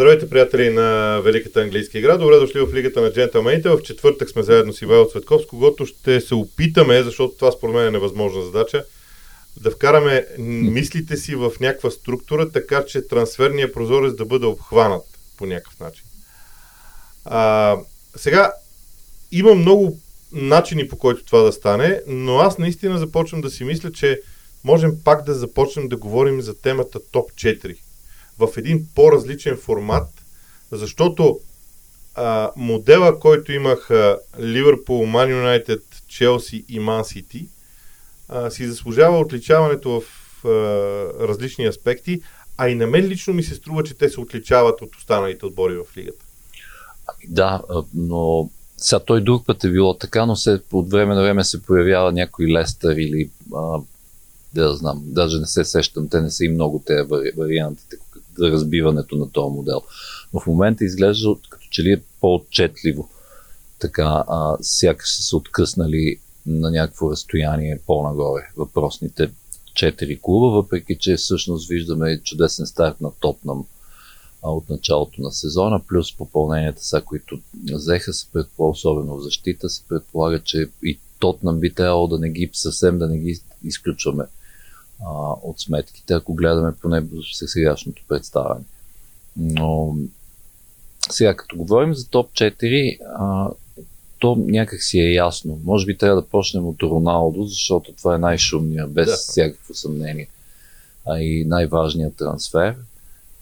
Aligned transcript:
Здравейте, 0.00 0.30
приятели 0.30 0.70
на 0.70 1.20
Великата 1.24 1.60
английска 1.60 1.98
игра. 1.98 2.16
Добре 2.16 2.36
дошли 2.36 2.60
в 2.60 2.74
Лигата 2.74 3.00
на 3.00 3.12
джентълмените. 3.12 3.68
В 3.68 3.82
четвъртък 3.82 4.30
сме 4.30 4.42
заедно 4.42 4.72
с 4.72 4.82
Ивайло 4.82 5.08
Цветков, 5.08 5.42
с 5.42 5.46
когото 5.46 5.86
ще 5.86 6.20
се 6.20 6.34
опитаме, 6.34 7.02
защото 7.02 7.34
това 7.34 7.52
според 7.52 7.74
мен 7.74 7.86
е 7.86 7.90
невъзможна 7.90 8.42
задача, 8.42 8.84
да 9.56 9.70
вкараме 9.70 10.26
мислите 10.38 11.16
си 11.16 11.34
в 11.34 11.52
някаква 11.60 11.90
структура, 11.90 12.50
така 12.50 12.84
че 12.84 13.08
трансферния 13.08 13.72
прозорец 13.72 14.14
да 14.14 14.24
бъде 14.24 14.46
обхванат 14.46 15.04
по 15.36 15.46
някакъв 15.46 15.80
начин. 15.80 16.04
А, 17.24 17.76
сега, 18.16 18.52
има 19.32 19.54
много 19.54 19.98
начини 20.32 20.88
по 20.88 20.96
който 20.98 21.24
това 21.24 21.42
да 21.42 21.52
стане, 21.52 22.00
но 22.06 22.38
аз 22.38 22.58
наистина 22.58 22.98
започвам 22.98 23.40
да 23.40 23.50
си 23.50 23.64
мисля, 23.64 23.92
че 23.92 24.20
можем 24.64 24.96
пак 25.04 25.24
да 25.24 25.34
започнем 25.34 25.88
да 25.88 25.96
говорим 25.96 26.40
за 26.40 26.54
темата 26.54 27.00
топ 27.12 27.32
4 27.32 27.76
в 28.40 28.56
един 28.56 28.86
по-различен 28.94 29.56
формат, 29.56 30.08
защото 30.72 31.40
а, 32.14 32.50
модела, 32.56 33.18
който 33.20 33.52
имах 33.52 33.90
Ливърпул, 34.40 35.06
Ман 35.06 35.30
Юнайтед, 35.30 35.82
Челси 36.08 36.64
и 36.68 36.78
Ман 36.78 37.04
Сити, 37.04 37.48
си 38.50 38.66
заслужава 38.66 39.18
отличаването 39.18 40.00
в 40.00 40.04
а, 40.44 40.48
различни 41.28 41.66
аспекти, 41.66 42.22
а 42.56 42.68
и 42.68 42.74
на 42.74 42.86
мен 42.86 43.06
лично 43.06 43.34
ми 43.34 43.42
се 43.42 43.54
струва, 43.54 43.82
че 43.82 43.94
те 43.94 44.08
се 44.08 44.20
отличават 44.20 44.82
от 44.82 44.96
останалите 44.96 45.46
отбори 45.46 45.74
в 45.76 45.96
лигата. 45.96 46.24
Да, 47.28 47.62
но 47.94 48.50
сега 48.76 49.00
той 49.00 49.20
друг 49.20 49.46
път 49.46 49.64
е 49.64 49.70
било 49.70 49.98
така, 49.98 50.26
но 50.26 50.36
се, 50.36 50.60
от 50.72 50.90
време 50.90 51.14
на 51.14 51.22
време 51.22 51.44
се 51.44 51.62
появява 51.62 52.12
някой 52.12 52.46
Лестър 52.46 52.96
или 52.96 53.30
а, 53.54 53.78
да 54.54 54.74
знам, 54.74 55.02
даже 55.04 55.38
не 55.38 55.46
се 55.46 55.64
сещам, 55.64 56.08
те 56.08 56.20
не 56.20 56.30
са 56.30 56.44
и 56.44 56.48
много 56.48 56.82
те 56.86 57.02
вариантите, 57.36 57.96
разбиването 58.44 59.16
на 59.16 59.30
този 59.30 59.54
модел. 59.54 59.82
Но 60.32 60.40
в 60.40 60.46
момента 60.46 60.84
изглежда 60.84 61.34
като 61.48 61.66
че 61.70 61.82
ли 61.82 61.92
е 61.92 62.02
по-отчетливо. 62.20 63.08
Така, 63.78 64.24
а, 64.28 64.56
сякаш 64.60 65.16
са 65.16 65.22
се 65.22 65.36
откъснали 65.36 66.18
на 66.46 66.70
някакво 66.70 67.10
разстояние 67.10 67.80
по-нагоре 67.86 68.42
въпросните 68.56 69.30
четири 69.74 70.18
клуба, 70.22 70.50
въпреки 70.50 70.96
че 71.00 71.16
всъщност 71.16 71.68
виждаме 71.68 72.20
чудесен 72.20 72.66
старт 72.66 73.00
на 73.00 73.10
Тотнам 73.20 73.66
от 74.42 74.70
началото 74.70 75.22
на 75.22 75.30
сезона, 75.30 75.80
плюс 75.88 76.16
попълненията 76.16 76.84
са, 76.84 77.02
които 77.02 77.40
взеха 77.72 78.12
се 78.12 78.26
предполага, 78.32 78.70
особено 78.70 79.16
в 79.16 79.22
защита, 79.22 79.68
се 79.68 79.82
предполага, 79.88 80.42
че 80.42 80.70
и 80.82 80.98
Тотнам 81.18 81.60
би 81.60 81.74
трябвало 81.74 82.06
да 82.06 82.18
не 82.18 82.30
ги 82.30 82.50
съвсем 82.52 82.98
да 82.98 83.08
не 83.08 83.18
ги 83.18 83.40
изключваме 83.64 84.24
а, 85.06 85.32
от 85.42 85.60
сметките, 85.60 86.14
ако 86.14 86.34
гледаме 86.34 86.72
поне 86.82 87.00
сегашното 87.46 88.02
представяне. 88.08 88.64
Но 89.36 89.96
сега, 91.10 91.34
като 91.34 91.56
говорим 91.56 91.94
за 91.94 92.08
топ 92.08 92.32
4, 92.32 92.98
а, 93.18 93.50
то 94.18 94.36
някак 94.38 94.82
си 94.82 94.98
е 94.98 95.12
ясно. 95.12 95.60
Може 95.64 95.86
би 95.86 95.98
трябва 95.98 96.20
да 96.20 96.28
почнем 96.28 96.66
от 96.66 96.82
Роналдо, 96.82 97.44
защото 97.44 97.92
това 97.92 98.14
е 98.14 98.18
най-шумният, 98.18 98.92
без 98.92 99.06
да. 99.06 99.16
всякакво 99.16 99.74
съмнение. 99.74 100.28
А 101.06 101.20
и 101.20 101.44
най-важният 101.44 102.16
трансфер. 102.16 102.76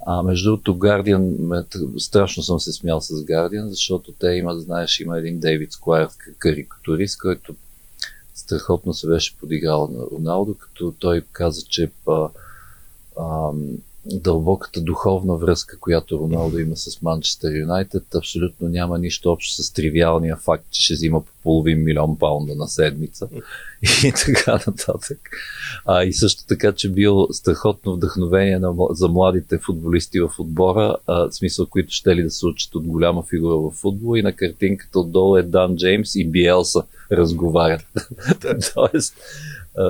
А 0.07 0.23
между 0.23 0.51
другото, 0.51 0.75
Guardian, 0.75 1.99
страшно 1.99 2.43
съм 2.43 2.61
се 2.61 2.73
смял 2.73 3.01
с 3.01 3.13
Guardian, 3.13 3.69
защото 3.69 4.13
те 4.13 4.27
имат, 4.27 4.63
знаеш, 4.63 5.01
има 5.01 5.19
един 5.19 5.41
Дейвид 5.41 5.73
Сквайр 5.73 6.09
карикатурист, 6.39 7.19
който 7.19 7.55
страхотно 8.39 8.95
се 8.95 9.07
беше 9.07 9.37
подиграл 9.37 9.89
на 9.93 10.07
Роналдо, 10.13 10.55
като 10.55 10.95
той 10.99 11.23
каза, 11.33 11.63
че 11.69 11.91
а, 12.09 12.29
а, 13.17 13.51
дълбоката 14.05 14.81
духовна 14.81 15.37
връзка, 15.37 15.79
която 15.79 16.19
Роналдо 16.19 16.59
има 16.59 16.77
с 16.77 17.03
Манчестър 17.03 17.55
Юнайтед, 17.55 18.15
абсолютно 18.15 18.69
няма 18.69 18.99
нищо 18.99 19.31
общо 19.31 19.63
с 19.63 19.73
тривиалния 19.73 20.37
факт, 20.37 20.65
че 20.71 20.83
ще 20.83 20.95
взима 20.95 21.21
по 21.21 21.33
половин 21.43 21.85
милион 21.85 22.19
паунда 22.19 22.55
на 22.55 22.69
седмица 22.69 23.29
и 24.05 24.13
така 24.27 24.53
нататък. 24.67 25.19
А, 25.87 26.05
и 26.05 26.13
също 26.13 26.47
така, 26.47 26.73
че 26.73 26.89
бил 26.89 27.29
страхотно 27.33 27.95
вдъхновение 27.95 28.59
на, 28.59 28.75
за 28.91 29.09
младите 29.09 29.59
футболисти 29.59 30.21
в 30.21 30.31
отбора, 30.39 30.97
а, 31.07 31.29
в 31.29 31.35
смисъл, 31.35 31.67
които 31.67 31.93
ще 31.93 32.17
ли 32.17 32.23
да 32.23 32.31
се 32.31 32.47
учат 32.47 32.75
от 32.75 32.87
голяма 32.87 33.23
фигура 33.23 33.57
в 33.57 33.71
футбол 33.71 34.17
и 34.17 34.23
на 34.23 34.33
картинката 34.33 35.01
отдолу 35.01 35.37
е 35.37 35.43
Дан 35.43 35.77
Джеймс 35.77 36.15
и 36.15 36.25
Биелса 36.25 36.83
разговарят. 37.13 37.87
Тоест, 38.75 39.15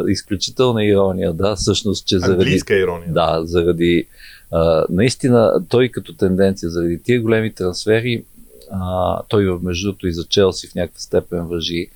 изключителна 0.09 0.84
ирония, 0.84 1.33
да, 1.33 1.56
всъщност, 1.56 2.06
че 2.06 2.19
заради... 2.19 2.43
Английска 2.43 2.79
ирония. 2.79 3.12
Да, 3.12 3.41
заради... 3.45 4.06
А, 4.51 4.84
наистина, 4.91 5.65
той 5.69 5.89
като 5.89 6.12
тенденция, 6.12 6.71
заради 6.71 7.03
тия 7.03 7.21
големи 7.21 7.55
трансфери, 7.55 8.25
а, 8.71 9.23
той 9.29 9.59
между 9.62 9.95
и 10.05 10.12
за 10.12 10.25
Челси 10.25 10.69
в 10.69 10.75
някаква 10.75 11.01
степен 11.01 11.47
въжи, 11.47 11.89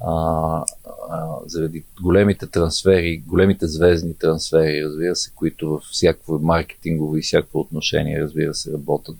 а, 0.00 0.64
а, 1.10 1.26
заради 1.46 1.84
големите 2.02 2.46
трансфери, 2.46 3.22
големите 3.26 3.66
звездни 3.66 4.14
трансфери, 4.14 4.84
разбира 4.84 5.16
се, 5.16 5.30
които 5.34 5.68
в 5.68 5.80
всякакво 5.90 6.38
маркетингово 6.38 7.16
и 7.16 7.22
всякакво 7.22 7.60
отношение, 7.60 8.22
разбира 8.22 8.54
се, 8.54 8.72
работят 8.72 9.16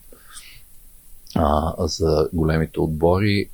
а, 1.35 1.75
за 1.87 2.29
големите 2.33 2.81
отбори 2.81 3.49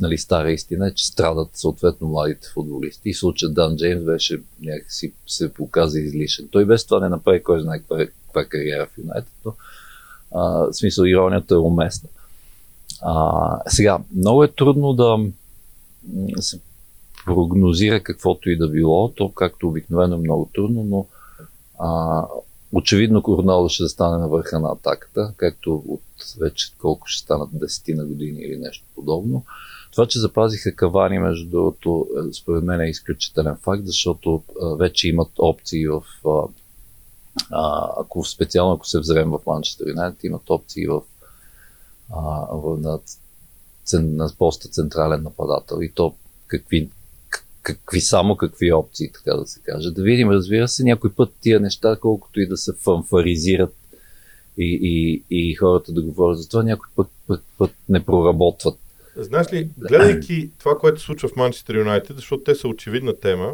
нали, 0.00 0.18
стара 0.18 0.52
истина 0.52 0.88
е, 0.88 0.94
че 0.94 1.06
страдат 1.06 1.48
съответно 1.54 2.08
младите 2.08 2.48
футболисти. 2.54 3.08
И 3.08 3.14
случай 3.14 3.48
Дан 3.48 3.76
Джеймс 3.76 4.04
беше 4.04 4.42
някакси 4.60 5.12
се 5.26 5.52
показа 5.52 6.00
излишен. 6.00 6.48
Той 6.50 6.64
без 6.64 6.84
това 6.84 7.00
не 7.00 7.08
направи 7.08 7.42
кой 7.42 7.60
знае 7.60 7.78
каква, 7.78 8.06
каква 8.06 8.44
кариера 8.44 8.86
в 8.86 8.98
Юнайтед, 8.98 9.32
но 9.44 9.54
а, 10.34 10.40
в 10.42 10.72
смисъл 10.72 11.04
иронията 11.04 11.54
е 11.54 11.58
уместна. 11.58 12.08
А, 13.02 13.58
сега, 13.66 13.98
много 14.16 14.44
е 14.44 14.52
трудно 14.52 14.92
да 14.92 15.18
се 16.40 16.60
прогнозира 17.24 18.02
каквото 18.02 18.50
и 18.50 18.56
да 18.56 18.68
било, 18.68 19.08
то 19.08 19.32
както 19.32 19.68
обикновено 19.68 20.14
е 20.14 20.18
много 20.18 20.50
трудно, 20.54 20.84
но 20.84 21.06
а, 21.78 22.22
очевидно 22.72 23.22
Роналдо 23.28 23.68
ще 23.68 23.88
стане 23.88 24.18
на 24.18 24.28
върха 24.28 24.60
на 24.60 24.72
атаката, 24.72 25.32
както 25.36 25.82
от 25.88 26.02
вече 26.40 26.72
колко 26.78 27.06
ще 27.06 27.22
станат 27.22 27.50
10 27.50 27.94
на 27.96 28.04
години 28.04 28.40
или 28.40 28.56
нещо 28.56 28.84
подобно. 28.94 29.44
Това, 29.94 30.06
че 30.06 30.18
запазиха 30.18 30.74
Кавани, 30.74 31.18
между 31.18 31.50
другото, 31.50 32.06
е, 32.16 32.32
според 32.32 32.64
мен 32.64 32.80
е 32.80 32.90
изключителен 32.90 33.56
факт, 33.62 33.86
защото 33.86 34.42
а, 34.62 34.76
вече 34.76 35.08
имат 35.08 35.30
опции 35.38 35.86
в. 35.88 36.02
А, 37.50 37.88
ако 38.00 38.24
специално 38.24 38.74
ако 38.74 38.86
се 38.86 39.00
взрем 39.00 39.30
в 39.30 39.40
Манчестър 39.46 39.88
Юнайтед, 39.88 40.24
имат 40.24 40.50
опции 40.50 40.86
в, 40.86 41.02
а, 42.10 42.20
в 42.50 42.78
на, 42.80 42.98
на 43.92 44.30
поста 44.38 44.68
централен 44.68 45.22
нападател. 45.22 45.78
И 45.80 45.92
то 45.92 46.14
какви, 46.46 46.90
какви 47.62 48.00
само 48.00 48.36
какви 48.36 48.72
опции, 48.72 49.12
така 49.12 49.36
да 49.36 49.46
се 49.46 49.60
каже. 49.60 49.90
Да 49.90 50.02
видим, 50.02 50.30
разбира 50.30 50.68
се, 50.68 50.84
някой 50.84 51.12
път 51.12 51.32
тия 51.40 51.60
неща, 51.60 51.96
колкото 52.00 52.40
и 52.40 52.48
да 52.48 52.56
се 52.56 52.72
фанфаризират 52.72 53.74
и, 54.58 54.78
и, 54.82 55.24
и 55.30 55.54
хората 55.54 55.92
да 55.92 56.02
говорят 56.02 56.38
за 56.38 56.48
това, 56.48 56.62
някой 56.62 56.88
път, 56.96 57.08
път, 57.26 57.44
път 57.58 57.74
не 57.88 58.04
проработват 58.04 58.78
Знаеш 59.16 59.52
ли, 59.52 59.68
гледайки 59.78 60.50
това, 60.58 60.78
което 60.78 61.00
се 61.00 61.06
случва 61.06 61.28
в 61.28 61.36
Манчестър 61.36 61.74
Юнайтед, 61.74 62.16
защото 62.16 62.42
те 62.42 62.54
са 62.54 62.68
очевидна 62.68 63.20
тема, 63.20 63.52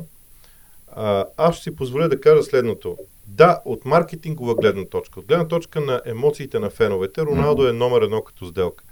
а, 0.92 1.24
аз 1.36 1.54
ще 1.54 1.62
си 1.62 1.76
позволя 1.76 2.08
да 2.08 2.20
кажа 2.20 2.42
следното. 2.42 2.96
Да, 3.26 3.60
от 3.64 3.84
маркетингова 3.84 4.54
гледна 4.54 4.84
точка, 4.84 5.20
от 5.20 5.26
гледна 5.26 5.48
точка 5.48 5.80
на 5.80 6.00
емоциите 6.06 6.58
на 6.58 6.70
феновете, 6.70 7.22
Роналдо 7.22 7.68
е 7.68 7.72
номер 7.72 8.02
едно 8.02 8.22
като 8.22 8.46
сделка. 8.46 8.84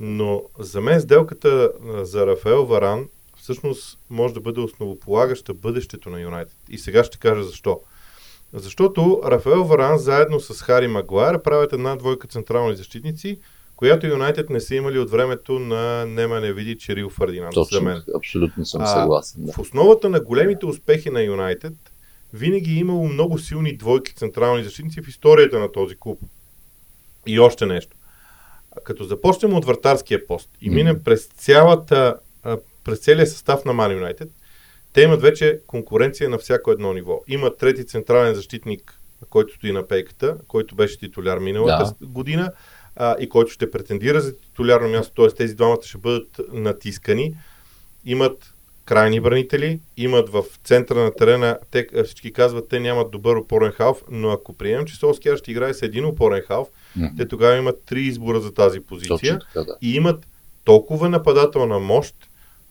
Но 0.00 0.42
за 0.58 0.80
мен 0.80 1.00
сделката 1.00 1.72
за 2.02 2.26
Рафаел 2.26 2.64
Варан 2.64 3.08
всъщност 3.38 3.98
може 4.10 4.34
да 4.34 4.40
бъде 4.40 4.60
основополагаща 4.60 5.54
бъдещето 5.54 6.10
на 6.10 6.20
Юнайтед. 6.20 6.56
И 6.68 6.78
сега 6.78 7.04
ще 7.04 7.18
кажа 7.18 7.44
защо. 7.44 7.80
Защото 8.52 9.20
Рафаел 9.24 9.64
Варан 9.64 9.98
заедно 9.98 10.40
с 10.40 10.62
Хари 10.62 10.88
Магуайер 10.88 11.42
правят 11.42 11.72
една 11.72 11.96
двойка 11.96 12.28
централни 12.28 12.76
защитници, 12.76 13.38
която 13.76 14.06
Юнайтед 14.06 14.50
не 14.50 14.60
са 14.60 14.74
имали 14.74 14.98
от 14.98 15.10
времето 15.10 15.58
на 15.58 16.06
Нема 16.06 16.40
не 16.40 16.52
види 16.52 16.78
Черил 16.78 17.10
Фердинанд. 17.10 17.54
Точно, 17.54 17.78
за 17.78 17.80
мен. 17.80 18.02
абсолютно 18.16 18.66
съм 18.66 18.86
съгласен. 18.86 19.44
Да. 19.44 19.52
В 19.52 19.58
основата 19.58 20.08
на 20.08 20.20
големите 20.20 20.66
успехи 20.66 21.10
на 21.10 21.22
Юнайтед 21.22 21.72
винаги 22.32 22.70
е 22.70 22.78
имало 22.78 23.08
много 23.08 23.38
силни 23.38 23.76
двойки 23.76 24.14
централни 24.14 24.64
защитници 24.64 25.02
в 25.02 25.08
историята 25.08 25.58
на 25.58 25.72
този 25.72 25.96
клуб. 25.96 26.20
И 27.26 27.40
още 27.40 27.66
нещо. 27.66 27.96
Като 28.84 29.04
започнем 29.04 29.54
от 29.54 29.64
вратарския 29.64 30.26
пост 30.26 30.50
и 30.60 30.70
минем 30.70 31.00
през 31.04 31.26
цялата, 31.26 32.16
през 32.84 32.98
целия 32.98 33.26
състав 33.26 33.64
на 33.64 33.72
Ман 33.72 33.92
Юнайтед, 33.92 34.28
те 34.92 35.02
имат 35.02 35.22
вече 35.22 35.60
конкуренция 35.66 36.28
на 36.30 36.38
всяко 36.38 36.70
едно 36.70 36.92
ниво. 36.92 37.20
Има 37.28 37.56
трети 37.56 37.86
централен 37.86 38.34
защитник, 38.34 39.00
който 39.30 39.54
стои 39.54 39.72
на 39.72 39.86
пейката, 39.86 40.36
който 40.48 40.74
беше 40.74 40.98
титуляр 40.98 41.38
миналата 41.38 41.94
да. 42.00 42.06
година 42.06 42.52
а, 42.96 43.16
и 43.20 43.28
който 43.28 43.50
ще 43.50 43.70
претендира 43.70 44.20
за 44.20 44.36
титулярно 44.38 44.88
място, 44.88 45.14
т.е. 45.14 45.28
тези 45.36 45.54
двамата 45.54 45.82
ще 45.82 45.98
бъдат 45.98 46.40
натискани, 46.52 47.34
имат 48.04 48.54
крайни 48.84 49.20
бранители, 49.20 49.80
имат 49.96 50.28
в 50.28 50.44
центъра 50.64 50.98
на 50.98 51.14
терена, 51.14 51.58
те 51.70 51.86
всички 52.04 52.32
казват, 52.32 52.68
те 52.68 52.80
нямат 52.80 53.10
добър 53.10 53.36
опорен 53.36 53.72
халф, 53.72 54.02
но 54.10 54.30
ако 54.30 54.52
приемем, 54.52 54.86
че 54.86 54.96
Солскияр 54.96 55.36
ще 55.36 55.50
играе 55.50 55.74
с 55.74 55.82
един 55.82 56.04
опорен 56.04 56.42
халф, 56.42 56.68
Мгм. 56.96 57.06
те 57.16 57.28
тогава 57.28 57.56
имат 57.56 57.82
три 57.86 58.02
избора 58.02 58.40
за 58.40 58.54
тази 58.54 58.80
позиция 58.80 59.38
така, 59.38 59.64
да. 59.64 59.76
и 59.82 59.94
имат 59.94 60.26
толкова 60.64 61.08
нападателна 61.08 61.78
мощ, 61.78 62.14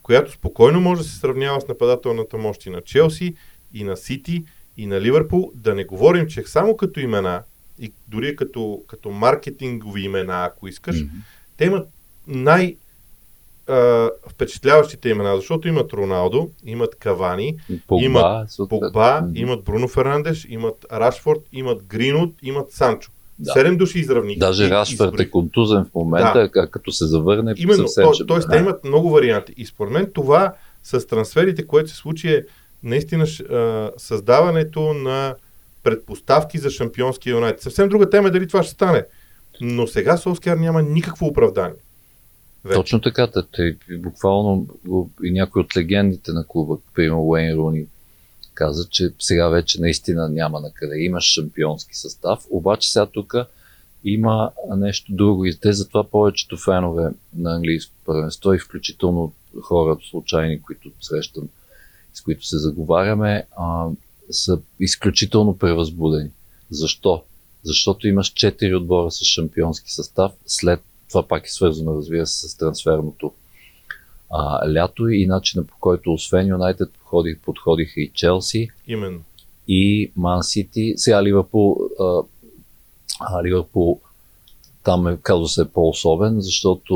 която 0.02 0.32
спокойно 0.32 0.80
може 0.80 1.02
да 1.02 1.08
се 1.08 1.18
сравнява 1.18 1.60
с 1.60 1.68
нападателната 1.68 2.36
мощ 2.38 2.66
и 2.66 2.70
на 2.70 2.80
Челси, 2.80 3.34
и 3.74 3.84
на 3.84 3.96
Сити, 3.96 4.44
и 4.76 4.86
на 4.86 5.00
Ливърпул. 5.00 5.52
Да 5.54 5.74
не 5.74 5.84
говорим, 5.84 6.26
че 6.26 6.42
само 6.46 6.76
като 6.76 7.00
имена, 7.00 7.42
и 7.78 7.92
дори 8.08 8.36
като, 8.36 8.82
като 8.86 9.10
маркетингови 9.10 10.02
имена, 10.02 10.44
ако 10.44 10.68
искаш, 10.68 11.00
Мгм. 11.00 11.10
те 11.56 11.64
имат 11.64 11.88
най- 12.26 12.76
а, 13.68 14.10
впечатляващите 14.28 15.08
имена, 15.08 15.36
защото 15.36 15.68
имат 15.68 15.92
Роналдо, 15.92 16.50
имат 16.64 16.94
Кавани, 16.94 17.56
Погба, 17.86 18.04
имат. 18.04 18.48
Погба, 18.68 19.20
Мгм. 19.22 19.36
имат 19.36 19.64
Бруно 19.64 19.88
Фернандеш, 19.88 20.46
имат 20.50 20.86
Рашфорд, 20.92 21.40
имат 21.52 21.82
Гринут, 21.82 22.34
имат 22.42 22.72
Санчо. 22.72 23.10
Да. 23.38 23.52
Седем 23.52 23.76
души 23.76 23.98
изравних. 23.98 24.38
Даже 24.38 24.64
изброих. 24.64 25.20
е 25.20 25.30
контузен 25.30 25.84
в 25.84 25.94
момента, 25.94 26.50
а 26.56 26.66
като 26.66 26.92
се 26.92 27.06
завърне, 27.06 27.54
Именно, 27.56 27.78
съвсем 27.88 28.04
то, 28.04 28.12
ще 28.12 28.26
т.е. 28.26 28.40
те 28.40 28.46
да. 28.46 28.56
имат 28.56 28.84
много 28.84 29.10
варианти. 29.10 29.54
И 29.56 29.66
според 29.66 29.92
мен 29.92 30.10
това 30.14 30.52
с 30.82 31.06
трансферите, 31.06 31.66
което 31.66 31.90
се 31.90 31.96
случи 31.96 32.28
е 32.34 32.44
наистина 32.82 33.26
създаването 33.96 34.94
на 34.94 35.34
предпоставки 35.84 36.58
за 36.58 36.70
шампионския 36.70 37.32
Юнайтед. 37.32 37.62
Съвсем 37.62 37.88
друга 37.88 38.10
тема 38.10 38.28
е 38.28 38.30
дали 38.30 38.48
това 38.48 38.62
ще 38.62 38.72
стане. 38.72 39.04
Но 39.60 39.86
сега 39.86 40.16
Солскияр 40.16 40.56
няма 40.56 40.82
никакво 40.82 41.26
оправдание. 41.26 41.80
Вече. 42.64 42.74
Точно 42.74 43.00
така, 43.00 43.28
те, 43.52 43.76
буквално 43.98 44.66
и 45.24 45.30
някой 45.30 45.62
от 45.62 45.76
легендите 45.76 46.32
на 46.32 46.46
клуба, 46.46 46.78
примерно 46.94 47.28
Уейн 47.28 47.56
Руни, 47.56 47.86
каза, 48.54 48.88
че 48.88 49.10
сега 49.18 49.48
вече 49.48 49.80
наистина 49.80 50.28
няма 50.28 50.60
на 50.60 50.70
къде. 50.74 50.98
Имаш 50.98 51.24
шампионски 51.24 51.96
състав, 51.96 52.46
обаче 52.50 52.92
сега 52.92 53.06
тук 53.06 53.34
има 54.04 54.50
нещо 54.76 55.12
друго 55.12 55.44
и 55.44 55.56
те 55.56 55.72
затова 55.72 56.04
повечето 56.04 56.56
фенове 56.56 57.10
на 57.36 57.54
английско 57.54 57.92
първенство 58.04 58.52
и 58.52 58.58
включително 58.58 59.32
хора 59.62 59.96
случайни, 60.10 60.62
които 60.62 60.90
срещам, 61.00 61.48
с 62.14 62.20
които 62.20 62.46
се 62.46 62.58
заговаряме, 62.58 63.46
а, 63.56 63.88
са 64.30 64.60
изключително 64.80 65.58
превъзбудени. 65.58 66.30
Защо? 66.70 67.22
Защото 67.62 68.08
имаш 68.08 68.32
4 68.32 68.76
отбора 68.76 69.10
с 69.10 69.24
шампионски 69.24 69.92
състав, 69.92 70.32
след 70.46 70.80
това 71.08 71.28
пак 71.28 71.46
е 71.46 71.50
свързано, 71.50 71.96
разбира 71.96 72.26
се, 72.26 72.48
с 72.48 72.56
трансферното 72.56 73.32
а, 74.30 74.72
лято 74.72 75.08
и 75.08 75.26
начина 75.26 75.64
по 75.64 75.76
който 75.80 76.12
освен 76.12 76.48
Юнайтед 76.48 76.92
подходих, 76.92 77.38
подходиха 77.40 78.00
и 78.00 78.10
Челси 78.14 78.68
Именно. 78.86 79.20
и 79.68 80.12
Ман 80.16 80.42
Сити. 80.42 80.92
Сега 80.96 81.22
Ливърпул, 81.22 81.76
а, 82.00 82.22
а, 83.20 83.44
Ливърпул 83.44 84.00
там 84.84 85.08
е, 85.08 85.18
казва 85.22 85.48
се, 85.48 85.72
по-особен, 85.72 86.40
защото 86.40 86.94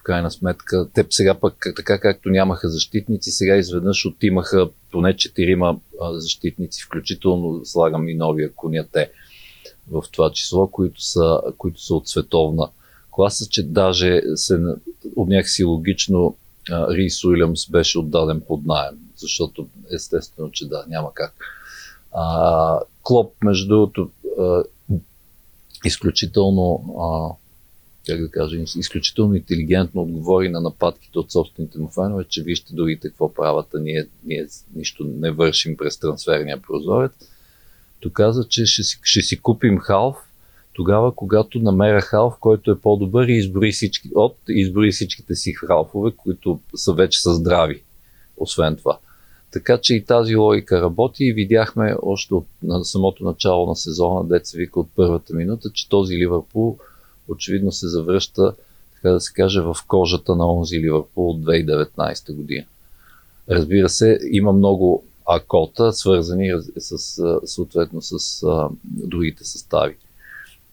в 0.00 0.02
крайна 0.02 0.30
сметка 0.30 0.88
те 0.94 1.06
сега 1.10 1.34
пък, 1.34 1.66
така 1.76 2.00
както 2.00 2.28
нямаха 2.28 2.68
защитници, 2.68 3.30
сега 3.30 3.56
изведнъж 3.56 4.06
отимаха 4.06 4.68
поне 4.92 5.16
четирима 5.16 5.78
защитници, 6.12 6.82
включително 6.82 7.64
слагам 7.64 8.08
и 8.08 8.14
новия 8.14 8.52
коняте 8.52 9.10
в 9.90 10.04
това 10.12 10.30
число, 10.30 10.66
които 10.66 11.02
са, 11.02 11.40
които 11.58 11.80
са 11.80 11.94
от 11.94 12.08
световна 12.08 12.68
класа, 13.10 13.46
че 13.50 13.62
даже 13.62 14.20
се, 14.34 14.60
някакси 15.16 15.64
логично 15.64 16.36
Рис 16.70 17.24
Уилямс 17.24 17.70
беше 17.70 17.98
отдаден 17.98 18.42
под 18.48 18.66
найем, 18.66 18.98
защото 19.16 19.66
естествено, 19.92 20.50
че 20.50 20.68
да, 20.68 20.84
няма 20.88 21.14
как. 21.14 21.34
А, 22.12 22.80
Клоп, 23.02 23.32
между 23.44 23.68
другото, 23.68 24.10
изключително, 25.86 26.94
а, 27.00 27.34
как 28.06 28.20
да 28.20 28.30
кажа, 28.30 28.56
изключително 28.56 29.34
интелигентно 29.34 30.02
отговори 30.02 30.48
на 30.48 30.60
нападките 30.60 31.18
от 31.18 31.32
собствените 31.32 31.78
му 31.78 31.88
фенове, 31.88 32.24
че 32.28 32.42
вижте 32.42 32.74
другите 32.74 33.08
какво 33.08 33.34
правят, 33.34 33.66
а 33.74 33.80
ние, 33.80 34.06
ние 34.24 34.46
нищо 34.74 35.04
не 35.04 35.30
вършим 35.30 35.76
през 35.76 35.98
трансферния 35.98 36.62
прозорец. 36.62 37.12
То 38.00 38.10
каза, 38.10 38.44
че 38.48 38.66
ще 38.66 38.82
си, 38.82 38.98
ще 39.02 39.22
си 39.22 39.40
купим 39.40 39.78
халф, 39.78 40.16
тогава, 40.72 41.14
когато 41.14 41.58
намеря 41.58 42.00
халф, 42.00 42.34
който 42.40 42.70
е 42.70 42.80
по-добър 42.80 43.28
и 43.28 43.36
изброи 43.36 43.72
всички, 43.72 44.10
от, 44.14 44.36
изброи 44.48 44.92
всичките 44.92 45.34
си 45.34 45.52
халфове, 45.52 46.10
които 46.16 46.60
са 46.74 46.92
вече 46.92 47.20
са 47.20 47.34
здрави, 47.34 47.82
освен 48.36 48.76
това. 48.76 48.98
Така 49.52 49.78
че 49.78 49.94
и 49.94 50.04
тази 50.04 50.36
логика 50.36 50.80
работи 50.80 51.24
и 51.24 51.32
видяхме 51.32 51.96
още 52.02 52.34
от 52.34 52.46
на 52.62 52.84
самото 52.84 53.24
начало 53.24 53.66
на 53.66 53.76
сезона, 53.76 54.28
деца 54.28 54.58
вика 54.58 54.80
от 54.80 54.88
първата 54.96 55.34
минута, 55.34 55.70
че 55.72 55.88
този 55.88 56.14
Ливърпул 56.14 56.78
очевидно 57.28 57.72
се 57.72 57.88
завръща, 57.88 58.54
така 58.94 59.10
да 59.10 59.20
се 59.20 59.32
каже, 59.32 59.60
в 59.60 59.76
кожата 59.88 60.36
на 60.36 60.52
онзи 60.52 60.80
Ливърпул 60.80 61.30
от 61.30 61.40
2019 61.44 62.34
година. 62.34 62.64
Разбира 63.50 63.88
се, 63.88 64.18
има 64.30 64.52
много 64.52 65.04
акота, 65.26 65.92
свързани 65.92 66.52
с, 66.78 66.98
съответно 67.44 68.02
с 68.02 68.42
а, 68.42 68.68
другите 68.84 69.44
състави. 69.44 69.96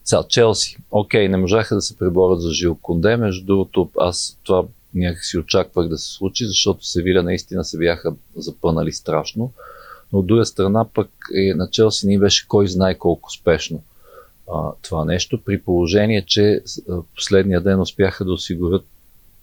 Сега, 0.03 0.23
Челси. 0.29 0.77
Окей, 0.91 1.29
не 1.29 1.37
можаха 1.37 1.75
да 1.75 1.81
се 1.81 1.97
преборят 1.97 2.41
за 2.41 2.51
Жил 2.51 2.77
Конде. 2.81 3.17
Между 3.17 3.45
другото, 3.45 3.89
аз 3.99 4.39
това 4.43 4.63
някакси 4.95 5.37
очаквах 5.37 5.87
да 5.87 5.97
се 5.97 6.11
случи, 6.11 6.45
защото 6.45 6.87
Севиля 6.87 7.23
наистина 7.23 7.63
се 7.63 7.77
бяха 7.77 8.15
запънали 8.35 8.91
страшно. 8.91 9.51
Но 10.13 10.19
от 10.19 10.27
друга 10.27 10.45
страна 10.45 10.85
пък 10.93 11.09
е, 11.35 11.53
на 11.53 11.69
Челси 11.69 12.07
ни 12.07 12.19
беше 12.19 12.47
кой 12.47 12.67
знае 12.67 12.97
колко 12.97 13.31
спешно 13.31 13.83
а, 14.51 14.71
това 14.81 15.05
нещо, 15.05 15.41
при 15.45 15.61
положение, 15.61 16.25
че 16.25 16.61
последния 17.15 17.61
ден 17.61 17.81
успяха 17.81 18.25
да 18.25 18.33
осигурят 18.33 18.85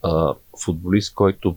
а, 0.03 0.35
футболист, 0.65 1.15
който 1.15 1.57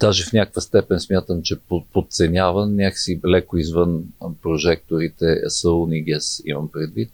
даже 0.00 0.24
в 0.24 0.32
някаква 0.32 0.60
степен 0.60 1.00
смятам, 1.00 1.42
че 1.42 1.56
подценява, 1.92 2.66
някакси 2.66 3.20
леко 3.26 3.58
извън 3.58 4.04
прожекторите 4.42 5.36
Саул 5.48 5.86
Нигес 5.86 6.42
имам 6.44 6.68
предвид, 6.72 7.12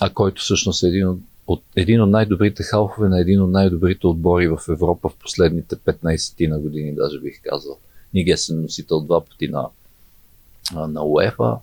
а 0.00 0.10
който 0.10 0.42
всъщност 0.42 0.82
е 0.82 0.86
един 0.86 1.08
от, 1.08 1.18
от, 1.46 1.62
един 1.76 2.02
от 2.02 2.10
най-добрите 2.10 2.62
халфове 2.62 3.08
на 3.08 3.20
един 3.20 3.42
от 3.42 3.50
най-добрите 3.50 4.06
отбори 4.06 4.48
в 4.48 4.58
Европа 4.68 5.08
в 5.08 5.16
последните 5.16 5.76
15 5.76 6.48
на 6.48 6.58
години, 6.58 6.94
даже 6.94 7.20
бих 7.20 7.42
казал. 7.42 7.78
Нигес 8.14 8.48
е 8.48 8.54
носител 8.54 9.00
два 9.00 9.20
пъти 9.20 9.48
на, 9.48 9.68
на 10.74 11.04
УЕФА, 11.04 11.58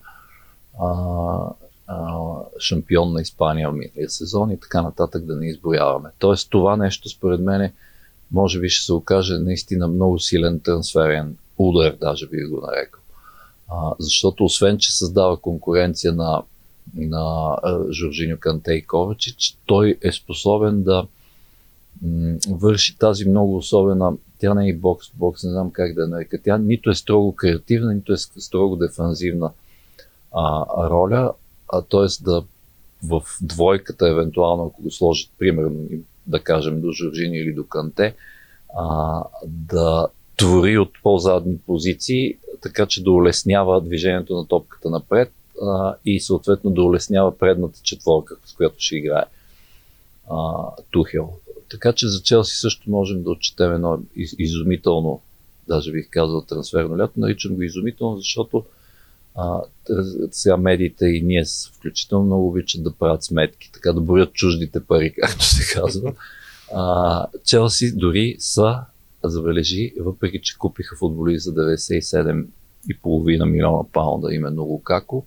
шампион 2.59 3.13
на 3.13 3.21
Испания 3.21 3.69
в 3.69 3.73
миналия 3.73 4.09
сезон 4.09 4.51
и 4.51 4.59
така 4.59 4.81
нататък 4.81 5.25
да 5.25 5.35
не 5.35 5.47
изброяваме. 5.47 6.09
Тоест 6.19 6.49
това 6.49 6.75
нещо 6.75 7.09
според 7.09 7.41
мен 7.41 7.71
може 8.31 8.59
би 8.59 8.69
ще 8.69 8.85
се 8.85 8.93
окаже 8.93 9.37
наистина 9.37 9.87
много 9.87 10.19
силен 10.19 10.59
трансферен 10.59 11.37
удар, 11.57 11.95
даже 12.01 12.27
би 12.27 12.43
го 12.43 12.61
нарекал. 12.61 13.01
А, 13.69 13.91
защото 13.99 14.45
освен, 14.45 14.77
че 14.77 14.97
създава 14.97 15.37
конкуренция 15.37 16.13
на, 16.13 16.43
на 16.95 17.55
Жоржиньо 17.91 18.37
Канте 18.39 18.73
и 18.73 18.85
Ковачич, 18.85 19.57
той 19.65 19.97
е 20.01 20.11
способен 20.11 20.83
да 20.83 21.07
върши 22.49 22.97
тази 22.97 23.29
много 23.29 23.57
особена, 23.57 24.13
тя 24.39 24.53
не 24.53 24.65
е 24.65 24.69
и 24.69 24.73
бокс, 24.73 25.07
бокс, 25.13 25.43
не 25.43 25.51
знам 25.51 25.71
как 25.71 25.93
да 25.93 26.01
я 26.01 26.07
нарека, 26.07 26.41
тя 26.43 26.57
нито 26.57 26.89
е 26.89 26.95
строго 26.95 27.35
креативна, 27.35 27.93
нито 27.93 28.13
е 28.13 28.17
строго 28.17 28.75
дефанзивна 28.75 29.51
а, 30.31 30.65
роля, 30.89 31.33
а 31.73 31.81
т.е. 31.81 32.23
да 32.23 32.43
в 33.03 33.21
двойката, 33.41 34.09
евентуално, 34.09 34.65
ако 34.65 34.81
го 34.81 34.91
сложат, 34.91 35.31
примерно, 35.39 35.87
да 36.27 36.39
кажем, 36.39 36.81
до 36.81 36.91
Жоржини 36.91 37.37
или 37.37 37.53
до 37.53 37.67
Канте, 37.67 38.15
а, 38.77 39.23
да 39.47 40.07
твори 40.37 40.77
от 40.77 40.91
по-задни 41.03 41.57
позиции, 41.57 42.37
така 42.61 42.85
че 42.85 43.03
да 43.03 43.11
улеснява 43.11 43.81
движението 43.81 44.35
на 44.35 44.47
топката 44.47 44.89
напред 44.89 45.31
а, 45.61 45.95
и 46.05 46.19
съответно 46.19 46.71
да 46.71 46.83
улеснява 46.83 47.37
предната 47.37 47.79
четворка, 47.83 48.35
с 48.45 48.53
която 48.53 48.75
ще 48.79 48.95
играе 48.95 49.25
а, 50.31 50.63
Тухел. 50.91 51.29
Така 51.69 51.93
че 51.93 52.07
за 52.07 52.21
Челси 52.21 52.57
също 52.57 52.89
можем 52.89 53.23
да 53.23 53.31
отчетем 53.31 53.73
едно 53.73 53.99
из, 54.15 54.35
изумително, 54.39 55.21
даже 55.67 55.91
бих 55.91 56.09
казал 56.09 56.41
трансферно 56.41 56.97
лято. 56.97 57.19
Наричам 57.19 57.55
го 57.55 57.61
изумително, 57.61 58.17
защото 58.17 58.65
а, 59.35 59.61
сега 60.31 60.57
медиите 60.57 61.05
и 61.05 61.21
ние 61.21 61.43
включително 61.73 62.25
много 62.25 62.47
обичат 62.47 62.83
да 62.83 62.91
правят 62.91 63.23
сметки, 63.23 63.71
така 63.73 63.93
да 63.93 64.01
броят 64.01 64.33
чуждите 64.33 64.83
пари, 64.83 65.13
както 65.21 65.45
се 65.45 65.73
казва. 65.73 66.13
А, 66.73 67.25
Челси 67.45 67.95
дори 67.95 68.35
са, 68.39 68.79
забележи, 69.23 69.93
въпреки 69.99 70.41
че 70.41 70.57
купиха 70.57 70.95
футболист 70.95 71.43
за 71.43 71.53
97,5 71.53 73.49
милиона 73.49 73.83
паунда, 73.93 74.33
именно 74.33 74.63
Лукако, 74.63 75.25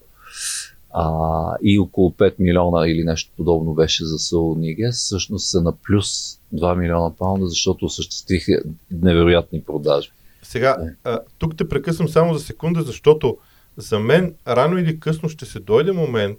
а, 0.94 1.56
и 1.62 1.78
около 1.78 2.10
5 2.10 2.34
милиона 2.38 2.88
или 2.88 3.04
нещо 3.04 3.30
подобно 3.36 3.74
беше 3.74 4.04
за 4.04 4.18
Саул 4.18 4.56
Нигес, 4.58 4.96
всъщност 4.96 5.50
са 5.50 5.62
на 5.62 5.72
плюс 5.72 6.38
2 6.54 6.76
милиона 6.76 7.16
паунда, 7.18 7.46
защото 7.46 7.84
осъществиха 7.84 8.62
невероятни 8.90 9.62
продажби. 9.62 10.12
Сега, 10.42 10.76
а, 11.04 11.20
тук 11.38 11.56
те 11.56 11.68
прекъсвам 11.68 12.08
само 12.08 12.34
за 12.34 12.40
секунда, 12.40 12.82
защото 12.82 13.38
за 13.76 13.98
мен 13.98 14.34
рано 14.48 14.78
или 14.78 15.00
късно 15.00 15.28
ще 15.28 15.44
се 15.44 15.60
дойде 15.60 15.92
момент, 15.92 16.38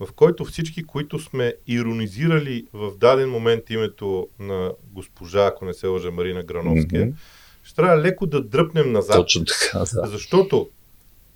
в 0.00 0.12
който 0.12 0.44
всички, 0.44 0.84
които 0.84 1.18
сме 1.18 1.54
иронизирали 1.66 2.66
в 2.72 2.92
даден 2.98 3.30
момент 3.30 3.70
името 3.70 4.28
на 4.38 4.72
госпожа, 4.92 5.46
ако 5.46 5.64
не 5.64 5.74
се 5.74 5.86
лъжа, 5.86 6.10
Марина 6.10 6.42
Грановска, 6.42 6.96
mm-hmm. 6.96 7.14
ще 7.62 7.74
трябва 7.74 8.02
леко 8.02 8.26
да 8.26 8.42
дръпнем 8.42 8.92
назад. 8.92 9.16
Точно 9.16 9.44
така, 9.44 9.78
да. 9.78 10.06
Защото 10.06 10.68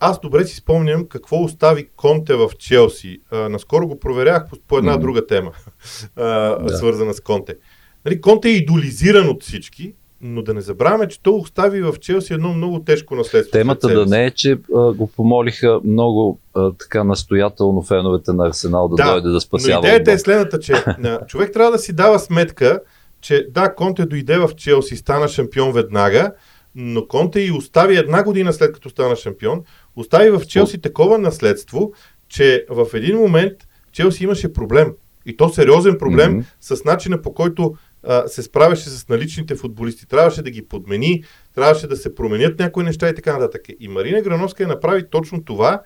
аз 0.01 0.21
добре 0.21 0.45
си 0.45 0.57
спомням 0.57 1.07
какво 1.07 1.43
остави 1.43 1.89
Конте 1.97 2.35
в 2.35 2.51
Челси. 2.59 3.21
А, 3.31 3.49
наскоро 3.49 3.89
го 3.89 4.01
проверях 4.01 4.49
по, 4.51 4.57
по 4.69 4.79
една 4.79 4.97
mm-hmm. 4.97 5.01
друга 5.01 5.27
тема, 5.27 5.53
а, 6.17 6.25
да. 6.59 6.77
свързана 6.77 7.15
с 7.15 7.21
Конте. 7.21 7.57
Нали, 8.05 8.21
Конте 8.21 8.49
е 8.49 8.53
идолизиран 8.53 9.29
от 9.29 9.43
всички, 9.43 9.95
но 10.21 10.43
да 10.43 10.55
не 10.55 10.61
забравяме, 10.61 11.09
че 11.09 11.23
той 11.23 11.33
остави 11.33 11.83
в 11.83 11.95
Челси 12.01 12.33
едно 12.33 12.55
много 12.55 12.81
тежко 12.81 13.15
наследство. 13.15 13.53
Темата 13.53 13.89
да 13.89 14.07
не 14.07 14.27
е, 14.27 14.31
че 14.31 14.59
а, 14.77 14.93
го 14.93 15.07
помолиха 15.07 15.81
много 15.85 16.41
а, 16.55 16.73
така 16.73 17.05
настоятелно 17.05 17.83
феновете 17.83 18.33
на 18.33 18.47
Арсенал 18.47 18.89
да, 18.89 19.05
да 19.05 19.13
дойде 19.13 19.29
да 19.29 19.41
спасява. 19.41 19.83
Но 19.83 19.89
идеята 19.89 20.13
е 20.13 20.19
следната, 20.19 20.59
че 20.59 20.73
на, 20.99 21.21
човек 21.27 21.53
трябва 21.53 21.73
да 21.73 21.79
си 21.79 21.93
дава 21.93 22.19
сметка, 22.19 22.81
че 23.21 23.47
да, 23.51 23.75
Конте 23.75 24.07
дойде 24.07 24.39
в 24.39 24.51
Челси, 24.57 24.97
стана 24.97 25.29
шампион 25.29 25.73
веднага, 25.73 26.33
но 26.81 27.07
Конте 27.07 27.41
и 27.41 27.53
остави 27.53 27.97
една 27.97 28.23
година 28.23 28.53
след 28.53 28.73
като 28.73 28.91
стана 28.91 29.17
шампион, 29.17 29.63
остави 29.97 30.31
в 30.31 30.43
Челси 30.47 30.81
такова 30.81 31.19
наследство, 31.19 31.93
че 32.29 32.67
в 32.71 32.87
един 32.95 33.17
момент 33.17 33.53
Челси 33.93 34.25
имаше 34.25 34.53
проблем. 34.53 34.93
И 35.27 35.37
то 35.37 35.49
сериозен 35.49 35.99
проблем 35.99 36.43
mm-hmm. 36.43 36.45
с 36.61 36.85
начина 36.85 37.23
по 37.23 37.35
който 37.35 37.75
а, 38.03 38.29
се 38.29 38.43
справяше 38.43 38.91
с 38.91 39.09
наличните 39.09 39.55
футболисти. 39.55 40.07
Трябваше 40.07 40.43
да 40.43 40.51
ги 40.51 40.69
подмени, 40.69 41.25
трябваше 41.55 41.87
да 41.87 41.97
се 41.97 42.15
променят 42.15 42.59
някои 42.59 42.85
неща 42.85 43.09
и 43.09 43.15
така 43.15 43.33
нататък. 43.33 43.63
И 43.81 43.89
Марина 43.89 44.23
Грановска 44.23 44.63
я 44.63 44.69
направи 44.69 45.11
точно 45.11 45.45
това, 45.45 45.83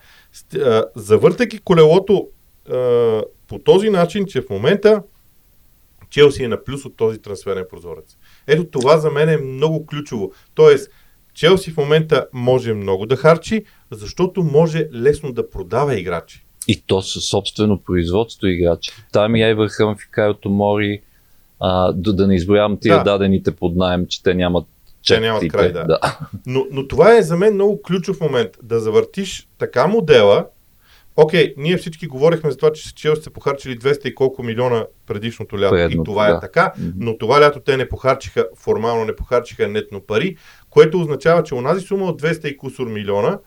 завъртайки 0.97 1.59
колелото 1.59 2.29
а, 2.71 3.23
по 3.49 3.59
този 3.59 3.91
начин, 3.91 4.27
че 4.27 4.43
в 4.43 4.51
момента 4.51 5.03
Челси 6.11 6.45
е 6.45 6.49
на 6.49 6.65
плюс 6.65 6.85
от 6.85 6.97
този 6.97 7.19
трансферен 7.19 7.65
прозорец. 7.71 8.17
Ето 8.47 8.65
това 8.65 8.99
за 8.99 9.11
мен 9.11 9.29
е 9.29 9.37
много 9.37 9.87
ключово. 9.87 10.33
Тоест, 10.55 10.91
Челси 11.35 11.71
в 11.71 11.77
момента 11.77 12.27
може 12.33 12.75
много 12.75 13.07
да 13.07 13.17
харчи, 13.17 13.65
защото 13.91 14.43
може 14.43 14.89
лесно 14.95 15.33
да 15.33 15.51
продава 15.51 15.99
играчи. 16.01 16.45
И 16.69 16.83
то 16.87 17.03
със 17.03 17.25
собствено 17.25 17.79
производство 17.79 18.47
играчи. 18.47 18.93
Там 19.13 19.37
и 19.37 19.43
Евърхъм, 19.43 19.97
Фикайо 19.97 20.35
Мори, 20.45 21.03
а, 21.61 21.93
да, 21.93 22.13
да 22.13 22.27
не 22.27 22.35
изброявам 22.35 22.79
тия 22.81 22.97
да. 22.97 23.05
дадените 23.05 23.51
под 23.51 23.77
найем, 23.77 24.07
че 24.07 24.23
те 24.23 24.35
нямат 24.35 24.67
че 25.03 25.21
нямат 25.21 25.49
край, 25.49 25.73
да. 25.73 25.85
да. 25.85 26.19
Но, 26.47 26.67
но 26.71 26.89
това 26.89 27.17
е 27.17 27.23
за 27.23 27.37
мен 27.37 27.55
много 27.55 27.83
ключов 27.83 28.21
момент. 28.21 28.51
Да 28.63 28.81
завъртиш 28.81 29.49
така 29.59 29.87
модела. 29.87 30.47
Окей, 31.17 31.55
ние 31.57 31.77
всички 31.77 32.07
говорихме 32.07 32.51
за 32.51 32.57
това, 32.57 32.73
че 32.73 32.95
Челси 32.95 33.23
са 33.23 33.31
похарчили 33.31 33.79
200 33.79 34.07
и 34.07 34.15
колко 34.15 34.43
милиона 34.43 34.87
предишното 35.07 35.61
лято. 35.61 35.71
Предното, 35.71 36.11
и 36.11 36.13
това 36.13 36.29
е 36.29 36.31
да. 36.31 36.37
е 36.37 36.41
така, 36.41 36.73
но 36.97 37.19
това 37.19 37.41
лято 37.41 37.61
те 37.61 37.77
не 37.77 37.89
похарчиха, 37.89 38.47
формално 38.57 39.05
не 39.05 39.17
похарчиха 39.17 39.69
нетно 39.69 40.01
пари, 40.01 40.37
което 40.71 41.01
означава, 41.01 41.43
че 41.43 41.55
онази 41.55 41.87
сума 41.87 42.05
от 42.05 42.23
200 42.23 42.47
и 42.47 42.57
кусор 42.57 42.87
милиона, 42.87 43.39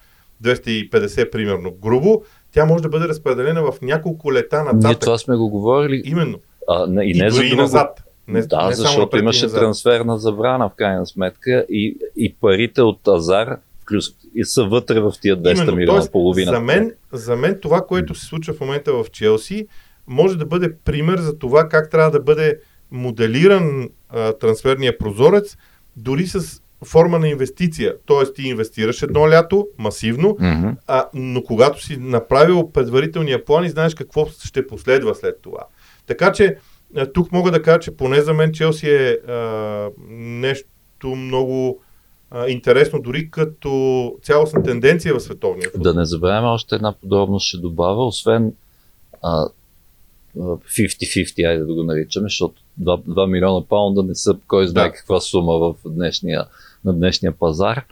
250 0.44 1.32
примерно 1.32 1.72
грубо, 1.72 2.24
тя 2.52 2.66
може 2.66 2.84
да 2.84 2.90
бъде 2.90 3.08
разпределена 3.08 3.72
в 3.72 3.82
няколко 3.82 4.34
лета 4.34 4.64
нататък. 4.64 4.84
Ние 4.84 4.96
това 4.96 5.18
сме 5.18 5.36
го 5.36 5.50
говорили. 5.50 6.02
Именно. 6.06 6.40
А, 6.70 6.88
не, 6.88 7.04
и, 7.06 7.10
и 7.10 7.22
не 7.22 7.30
за 7.30 7.42
друго. 7.42 7.62
назад. 7.62 8.04
Не, 8.28 8.42
да, 8.42 8.68
не 8.68 8.74
защото 8.74 9.18
имаше 9.18 9.48
трансферна 9.48 10.18
забрана 10.18 10.70
в 10.70 10.76
крайна 10.76 11.06
сметка 11.06 11.66
и, 11.70 11.98
и 12.16 12.36
парите 12.42 12.82
от 12.82 13.08
Азар 13.08 13.58
плюс, 13.86 14.06
и 14.36 14.46
са 14.46 14.64
вътре 14.64 15.00
в 15.00 15.14
тия 15.22 15.38
200 15.38 15.56
Именно, 15.56 15.76
милиона 15.76 16.00
тоест, 16.00 16.12
половина. 16.12 16.52
За 16.52 16.60
мен, 16.60 16.94
за 17.12 17.36
мен 17.36 17.60
това, 17.62 17.82
което 17.82 18.16
се 18.16 18.26
случва 18.26 18.54
в 18.54 18.60
момента 18.60 18.94
в 18.94 19.06
Челси, 19.12 19.68
може 20.08 20.38
да 20.38 20.46
бъде 20.46 20.76
пример 20.86 21.20
за 21.20 21.38
това 21.38 21.70
как 21.70 21.90
трябва 21.90 22.12
да 22.12 22.20
бъде 22.20 22.60
моделиран 22.92 23.90
а, 24.10 24.34
трансферния 24.34 24.98
прозорец, 24.98 25.58
дори 25.98 26.28
с 26.28 26.62
форма 26.86 27.20
на 27.20 27.30
инвестиция. 27.30 27.96
Тоест 28.06 28.36
ти 28.36 28.44
инвестираш 28.44 29.02
едно 29.02 29.30
лято 29.30 29.68
масивно, 29.78 30.30
mm-hmm. 30.30 30.76
а, 30.88 31.06
но 31.14 31.44
когато 31.44 31.86
си 31.86 31.98
направил 31.98 32.72
предварителния 32.72 33.46
план 33.46 33.66
и 33.66 33.70
знаеш 33.70 33.96
какво 33.96 34.28
ще 34.46 34.68
последва 34.68 35.14
след 35.14 35.42
това. 35.42 35.60
Така 36.06 36.32
че 36.32 36.58
тук 37.14 37.32
мога 37.32 37.52
да 37.52 37.62
кажа, 37.62 37.80
че 37.80 37.98
поне 37.98 38.22
за 38.22 38.34
мен 38.34 38.54
Челси 38.54 38.90
е 38.90 39.18
а, 39.28 39.90
нещо 40.10 40.68
много 41.16 41.82
а, 42.32 42.48
интересно, 42.48 43.02
дори 43.02 43.32
като 43.32 44.16
цялостна 44.24 44.64
тенденция 44.64 45.16
в 45.16 45.20
световния 45.20 45.70
футбол. 45.70 45.94
Да 45.94 46.00
не 46.00 46.06
забравяме 46.06 46.48
още 46.48 46.76
една 46.76 46.92
подробност 46.92 47.48
ще 47.48 47.58
добавя, 47.58 48.08
освен 48.08 48.54
а, 49.22 49.48
50-50, 50.38 51.50
айде 51.50 51.64
да 51.64 51.74
го 51.74 51.84
наричаме, 51.84 52.26
защото 52.26 52.62
2, 52.82 53.02
2 53.02 53.28
милиона 53.30 53.66
паунда 53.70 54.04
не 54.04 54.16
са 54.16 54.38
кой 54.48 54.68
знае 54.68 54.88
да. 54.88 54.94
каква 54.94 55.20
сума 55.20 55.54
в 55.54 55.76
днешния, 55.86 56.46
на 56.86 56.94
днешния 56.94 57.32
пазар. 57.32 57.86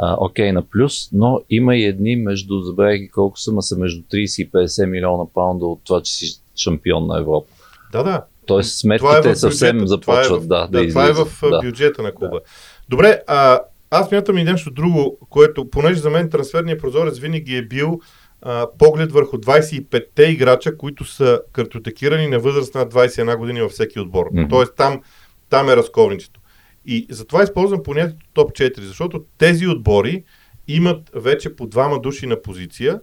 А, 0.00 0.16
окей, 0.18 0.52
на 0.52 0.62
плюс, 0.62 1.12
но 1.12 1.40
има 1.50 1.76
и 1.76 1.84
едни 1.84 2.16
между, 2.16 2.60
забравяйки 2.60 3.08
колко 3.08 3.40
сума 3.40 3.62
са 3.62 3.78
между 3.78 4.02
30 4.02 4.42
и 4.42 4.50
50 4.50 4.86
милиона 4.86 5.24
паунда 5.34 5.66
от 5.66 5.80
това, 5.84 6.02
че 6.02 6.12
си 6.12 6.40
шампион 6.56 7.06
на 7.06 7.18
Европа. 7.18 7.46
Да, 7.92 8.02
да. 8.02 8.24
Тоест 8.46 8.78
сметките 8.78 9.30
е 9.30 9.36
съвсем 9.36 9.86
започват 9.86 10.26
това 10.26 10.36
е 10.36 10.40
в, 10.40 10.46
да, 10.46 10.66
да, 10.66 10.82
да 10.82 10.88
Това 10.88 11.08
е 11.08 11.12
в 11.12 11.26
да. 11.42 11.60
бюджета 11.62 12.02
на 12.02 12.12
клуба. 12.14 12.34
Да. 12.34 12.40
Добре, 12.88 13.22
а, 13.26 13.60
аз 13.90 14.10
мятам 14.10 14.38
и 14.38 14.44
нещо 14.44 14.70
друго, 14.70 15.18
което, 15.30 15.70
понеже 15.70 16.00
за 16.00 16.10
мен 16.10 16.30
трансферния 16.30 16.78
прозорец 16.78 17.18
винаги 17.18 17.56
е 17.56 17.62
бил 17.62 18.00
а, 18.42 18.66
поглед 18.78 19.12
върху 19.12 19.36
25-те 19.36 20.22
играча, 20.22 20.76
които 20.76 21.04
са 21.04 21.40
картотекирани 21.52 22.26
на 22.26 22.38
възраст 22.38 22.74
на 22.74 22.86
21 22.86 23.36
години 23.36 23.60
във 23.60 23.72
всеки 23.72 24.00
отбор. 24.00 24.26
Mm-hmm. 24.26 24.50
Тоест 24.50 24.72
там, 24.76 25.02
там 25.50 25.68
е 25.68 25.76
разковничето. 25.76 26.40
И 26.86 27.06
затова 27.10 27.42
използвам 27.42 27.82
понятието 27.82 28.26
топ 28.32 28.52
4, 28.52 28.80
защото 28.80 29.24
тези 29.38 29.66
отбори 29.66 30.24
имат 30.68 31.10
вече 31.14 31.56
по 31.56 31.66
двама 31.66 32.00
души 32.00 32.26
на 32.26 32.42
позиция 32.42 33.00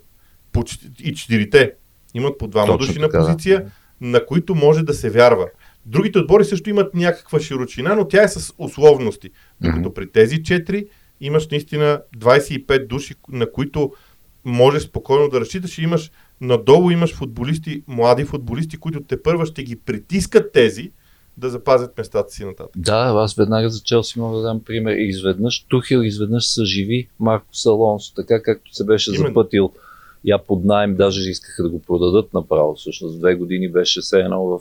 по, 0.51 0.63
и 1.00 1.15
четирите 1.15 1.74
имат 2.13 2.38
по 2.38 2.48
двама 2.48 2.68
Точно 2.68 2.88
души 2.88 3.00
така, 3.00 3.20
на 3.20 3.25
позиция. 3.25 3.63
Да 3.63 3.72
на 4.01 4.25
които 4.25 4.56
може 4.56 4.84
да 4.84 4.94
се 4.94 5.10
вярва. 5.10 5.48
Другите 5.86 6.20
отбори 6.20 6.46
също 6.46 6.70
имат 6.70 6.94
някаква 6.94 7.39
широчина, 7.39 7.96
но 7.96 8.08
тя 8.08 8.24
е 8.24 8.27
с 8.27 8.54
условности. 8.58 9.30
Докато 9.62 9.94
при 9.94 10.12
тези 10.12 10.44
четири 10.44 10.86
имаш 11.22 11.48
наистина 11.48 12.01
25 12.18 12.88
души, 12.88 13.15
на 13.30 13.51
които 13.51 13.92
можеш 14.46 14.84
спокойно 14.84 15.30
да 15.30 15.39
разчиташ 15.39 15.77
и 15.77 15.84
имаш 15.84 16.12
надолу 16.42 16.92
имаш 16.92 17.13
футболисти, 17.13 17.84
млади 17.88 18.25
футболисти, 18.25 18.77
които 18.77 19.04
те 19.04 19.24
първа 19.24 19.46
ще 19.46 19.63
ги 19.63 19.75
притискат 19.75 20.51
тези, 20.51 20.92
да 21.38 21.50
запазят 21.50 21.98
местата 21.98 22.32
си 22.32 22.46
нататък. 22.46 22.72
Да, 22.75 23.13
аз 23.15 23.36
веднага 23.36 23.70
за 23.70 23.80
Челси 23.80 24.20
мога 24.20 24.38
да 24.38 24.44
дам 24.44 24.63
пример. 24.65 24.96
Изведнъж 24.98 25.65
Тухил, 25.70 26.00
изведнъж 26.00 26.46
съживи 26.48 27.08
Марко 27.20 27.48
Салонсо, 27.51 28.13
така 28.13 28.42
както 28.44 28.75
се 28.75 28.86
беше 28.86 29.12
Именно. 29.12 29.27
запътил 29.27 29.74
я 30.25 30.44
под 30.44 30.65
найем, 30.65 30.96
даже 30.96 31.30
искаха 31.30 31.63
да 31.63 31.70
го 31.70 31.82
продадат 31.82 32.34
направо. 32.34 32.75
Всъщност 32.75 33.20
две 33.20 33.36
години 33.36 33.72
беше 33.72 34.01
се 34.01 34.20
едно 34.20 34.46
в 34.46 34.60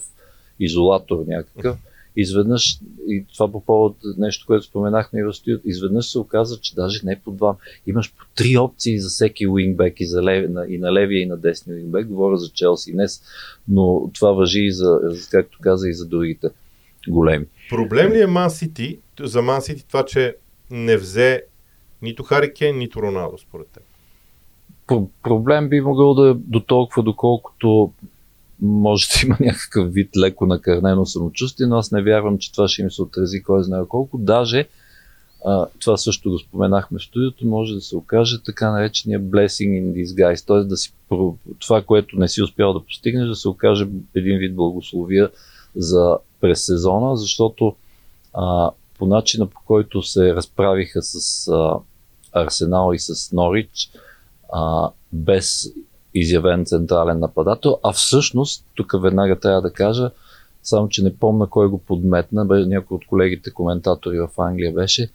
изолатор 0.61 1.25
някакъв. 1.27 1.79
Изведнъж, 2.17 2.79
и 3.09 3.25
това 3.35 3.53
по 3.53 3.65
повод 3.65 3.97
нещо, 4.19 4.47
което 4.47 4.65
споменахме 4.65 5.21
и 5.21 5.33
студиото, 5.33 5.69
изведнъж 5.69 6.07
се 6.07 6.19
оказа, 6.19 6.61
че 6.61 6.75
даже 6.75 7.01
не 7.05 7.21
по 7.25 7.31
два. 7.31 7.57
Имаш 7.87 8.15
по 8.15 8.25
три 8.35 8.59
опции 8.59 8.99
за 8.99 9.09
всеки 9.09 9.47
уингбек 9.47 10.01
и, 10.01 10.07
за 10.07 10.23
лев, 10.23 10.51
и 10.69 10.79
на 10.79 10.93
левия 10.93 11.23
и 11.23 11.27
на 11.27 11.37
десния 11.37 11.77
уингбек. 11.77 12.07
Говоря 12.07 12.37
за 12.37 12.49
Челси 12.49 12.93
днес, 12.93 13.23
но 13.69 14.11
това 14.15 14.33
въжи 14.33 14.61
и 14.61 14.73
за, 14.73 15.01
както 15.31 15.59
каза, 15.63 15.89
и 15.89 15.95
за 15.95 16.07
другите 16.07 16.49
големи. 17.09 17.47
Проблем 17.71 18.13
ли 18.13 18.21
е 18.21 18.27
Ман 18.27 18.51
Сити, 18.51 18.99
за 19.21 19.43
Ман 19.43 19.63
Сити 19.63 19.85
това, 19.89 20.05
че 20.05 20.37
не 20.71 20.97
взе 20.97 21.43
нито 22.03 22.23
Харикен, 22.23 22.79
нито 22.79 23.03
Роналдо, 23.03 23.39
според 23.39 23.67
теб? 23.67 23.83
проблем 25.23 25.69
би 25.69 25.81
могъл 25.81 26.15
да 26.15 26.31
е 26.31 26.35
до 26.35 26.61
толкова, 26.61 27.03
доколкото 27.03 27.93
може 28.61 29.07
да 29.09 29.27
има 29.27 29.37
някакъв 29.47 29.93
вид 29.93 30.11
леко 30.17 30.47
накърнено 30.47 31.07
самочувствие, 31.07 31.67
но 31.67 31.77
аз 31.77 31.93
не 31.93 32.03
вярвам, 32.03 32.39
че 32.39 32.53
това 32.53 32.69
ще 32.69 32.83
им 32.83 32.91
се 32.91 33.03
отрази 33.03 33.43
кой 33.43 33.65
знае 33.65 33.83
колко. 33.89 34.19
Даже 34.19 34.69
а, 35.45 35.67
това 35.81 35.97
също 35.97 36.31
го 36.31 36.39
споменахме 36.39 36.99
в 36.99 37.03
студиото, 37.03 37.47
може 37.47 37.75
да 37.75 37.81
се 37.81 37.97
окаже 37.97 38.43
така 38.43 38.71
наречения 38.71 39.21
blessing 39.21 39.83
in 39.83 40.05
disguise, 40.05 40.47
т.е. 40.47 40.65
да 40.65 40.77
си 40.77 40.93
това, 41.59 41.83
което 41.83 42.19
не 42.19 42.29
си 42.29 42.43
успял 42.43 42.73
да 42.73 42.85
постигнеш, 42.85 43.29
да 43.29 43.35
се 43.35 43.49
окаже 43.49 43.89
един 44.15 44.39
вид 44.39 44.55
благословия 44.55 45.31
за 45.77 46.17
през 46.41 46.65
сезона, 46.65 47.17
защото 47.17 47.77
а, 48.35 48.71
по 48.99 49.07
начина 49.07 49.47
по 49.47 49.61
който 49.67 50.03
се 50.03 50.35
разправиха 50.35 51.03
с 51.03 51.49
а, 51.49 51.77
Арсенал 52.33 52.93
и 52.95 52.99
с 52.99 53.33
Норич, 53.33 53.91
а, 54.53 54.91
без 55.13 55.73
изявен 56.15 56.65
централен 56.65 57.19
нападател, 57.19 57.79
а 57.83 57.93
всъщност, 57.93 58.65
тук 58.75 58.93
веднага 59.03 59.41
трябва 59.41 59.63
да 59.63 59.73
кажа, 59.73 60.11
само 60.63 60.89
че 60.89 61.03
не 61.03 61.17
помня 61.17 61.47
кой 61.47 61.69
го 61.69 61.79
подметна, 61.79 62.45
бе, 62.45 62.67
някой 62.67 62.95
от 62.95 63.07
колегите 63.07 63.51
коментатори 63.51 64.19
в 64.19 64.29
Англия 64.39 64.73
беше, 64.73 65.09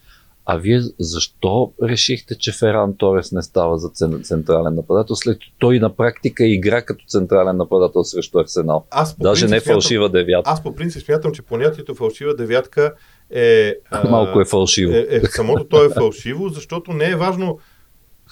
а 0.52 0.58
вие 0.58 0.82
защо 1.00 1.72
решихте, 1.84 2.38
че 2.38 2.52
Феран 2.52 2.98
Торес 2.98 3.32
не 3.32 3.42
става 3.42 3.78
за 3.78 3.90
централен 4.24 4.76
нападател, 4.76 5.16
след 5.16 5.38
той 5.60 5.80
на 5.80 5.96
практика 5.96 6.46
игра 6.46 6.82
като 6.82 7.06
централен 7.08 7.58
нападател 7.58 8.04
срещу 8.04 8.40
Арсенал? 8.40 8.86
Аз 8.92 9.16
Даже 9.20 9.48
не 9.48 9.60
фалшива 9.60 10.06
смятам, 10.06 10.26
девятка. 10.26 10.52
Аз 10.52 10.64
по 10.64 10.76
принцип 10.76 11.06
смятам, 11.06 11.32
че 11.32 11.42
понятието 11.42 11.96
фалшива 11.96 12.36
девятка 12.36 12.94
е... 13.30 13.74
Малко 14.10 14.42
е 14.42 14.46
фалшиво. 14.46 14.94
Е, 14.94 15.08
е, 15.10 15.22
самото 15.26 15.64
то 15.64 15.86
е 15.86 15.90
фалшиво, 15.90 16.50
защото 16.50 16.94
не 16.94 17.10
е 17.10 17.16
важно 17.16 17.60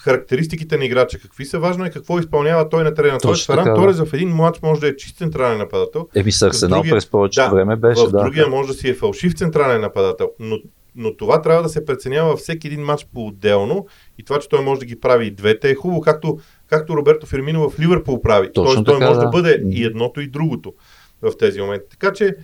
характеристиките 0.08 0.78
на 0.78 0.84
играча 0.84 1.18
какви 1.18 1.44
са, 1.44 1.58
важно 1.58 1.84
е 1.84 1.90
какво 1.90 2.18
изпълнява 2.18 2.68
той 2.68 2.84
на 2.84 2.94
терена. 2.94 3.18
Тоест, 3.18 3.46
Феран 3.46 3.74
Торес 3.74 4.00
в 4.00 4.14
един 4.14 4.28
матч 4.28 4.62
може 4.62 4.80
да 4.80 4.88
е 4.88 4.96
чист 4.96 5.16
централен 5.16 5.58
нападател. 5.58 6.08
Еми 6.14 6.32
с 6.32 6.42
Арсенал 6.42 6.82
през 6.82 7.06
повечето 7.06 7.48
да, 7.48 7.54
време 7.54 7.76
беше. 7.76 8.06
В 8.06 8.10
да, 8.10 8.24
другия 8.24 8.44
да. 8.44 8.50
може 8.50 8.68
да 8.68 8.74
си 8.74 8.88
е 8.88 8.94
фалшив 8.94 9.34
централен 9.34 9.80
нападател, 9.80 10.30
но 10.40 10.58
но 10.96 11.16
това 11.16 11.42
трябва 11.42 11.62
да 11.62 11.68
се 11.68 11.84
преценява 11.84 12.36
всеки 12.36 12.66
един 12.66 12.80
матч 12.80 13.06
по-отделно 13.14 13.86
и 14.18 14.24
това, 14.24 14.38
че 14.38 14.48
той 14.48 14.64
може 14.64 14.80
да 14.80 14.86
ги 14.86 15.00
прави 15.00 15.26
и 15.26 15.30
двете 15.30 15.70
е 15.70 15.74
хубаво, 15.74 16.00
както, 16.00 16.38
както 16.66 16.96
Роберто 16.96 17.26
Фермино 17.26 17.70
в 17.70 17.80
Ливърпул 17.80 18.22
прави. 18.22 18.52
Точно 18.52 18.84
Тоест 18.84 18.98
той 18.98 19.08
може 19.08 19.18
да. 19.18 19.24
да 19.24 19.30
бъде 19.30 19.62
и 19.70 19.84
едното 19.84 20.20
и 20.20 20.26
другото 20.26 20.74
в 21.22 21.32
тези 21.38 21.60
моменти. 21.60 21.86
Така 21.90 22.12
че 22.12 22.36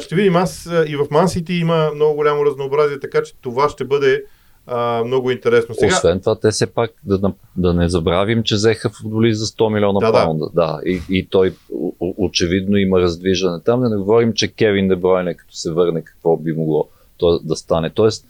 ще 0.00 0.14
видим, 0.14 0.36
аз 0.36 0.70
и 0.86 0.96
в 0.96 1.06
Мансити 1.10 1.54
има 1.54 1.90
много 1.94 2.14
голямо 2.14 2.46
разнообразие, 2.46 3.00
така 3.00 3.22
че 3.22 3.34
това 3.40 3.68
ще 3.68 3.84
бъде 3.84 4.24
а, 4.66 5.04
много 5.04 5.30
интересно. 5.30 5.74
Сега... 5.74 5.94
Освен 5.94 6.20
това, 6.20 6.40
те 6.40 6.50
все 6.50 6.66
пак 6.66 6.90
да, 7.04 7.32
да 7.56 7.74
не 7.74 7.88
забравим, 7.88 8.42
че 8.42 8.54
взеха 8.54 8.90
футболист 8.90 9.40
за 9.40 9.46
100 9.46 9.74
милиона 9.74 10.00
да, 10.00 10.12
паунда. 10.12 10.46
Да. 10.54 10.66
да. 10.66 10.80
И, 10.90 11.00
и 11.10 11.26
той 11.26 11.54
очевидно 12.00 12.76
има 12.76 13.00
раздвижване 13.00 13.60
там. 13.64 13.80
Да 13.80 13.88
не 13.88 13.96
говорим, 13.96 14.32
че 14.32 14.48
Кевин 14.48 14.88
Дебройне, 14.88 15.34
като 15.34 15.54
се 15.54 15.72
върне, 15.72 16.02
какво 16.02 16.36
би 16.36 16.52
могло 16.52 16.88
то 17.16 17.38
да 17.38 17.56
стане. 17.56 17.90
Тоест, 17.90 18.26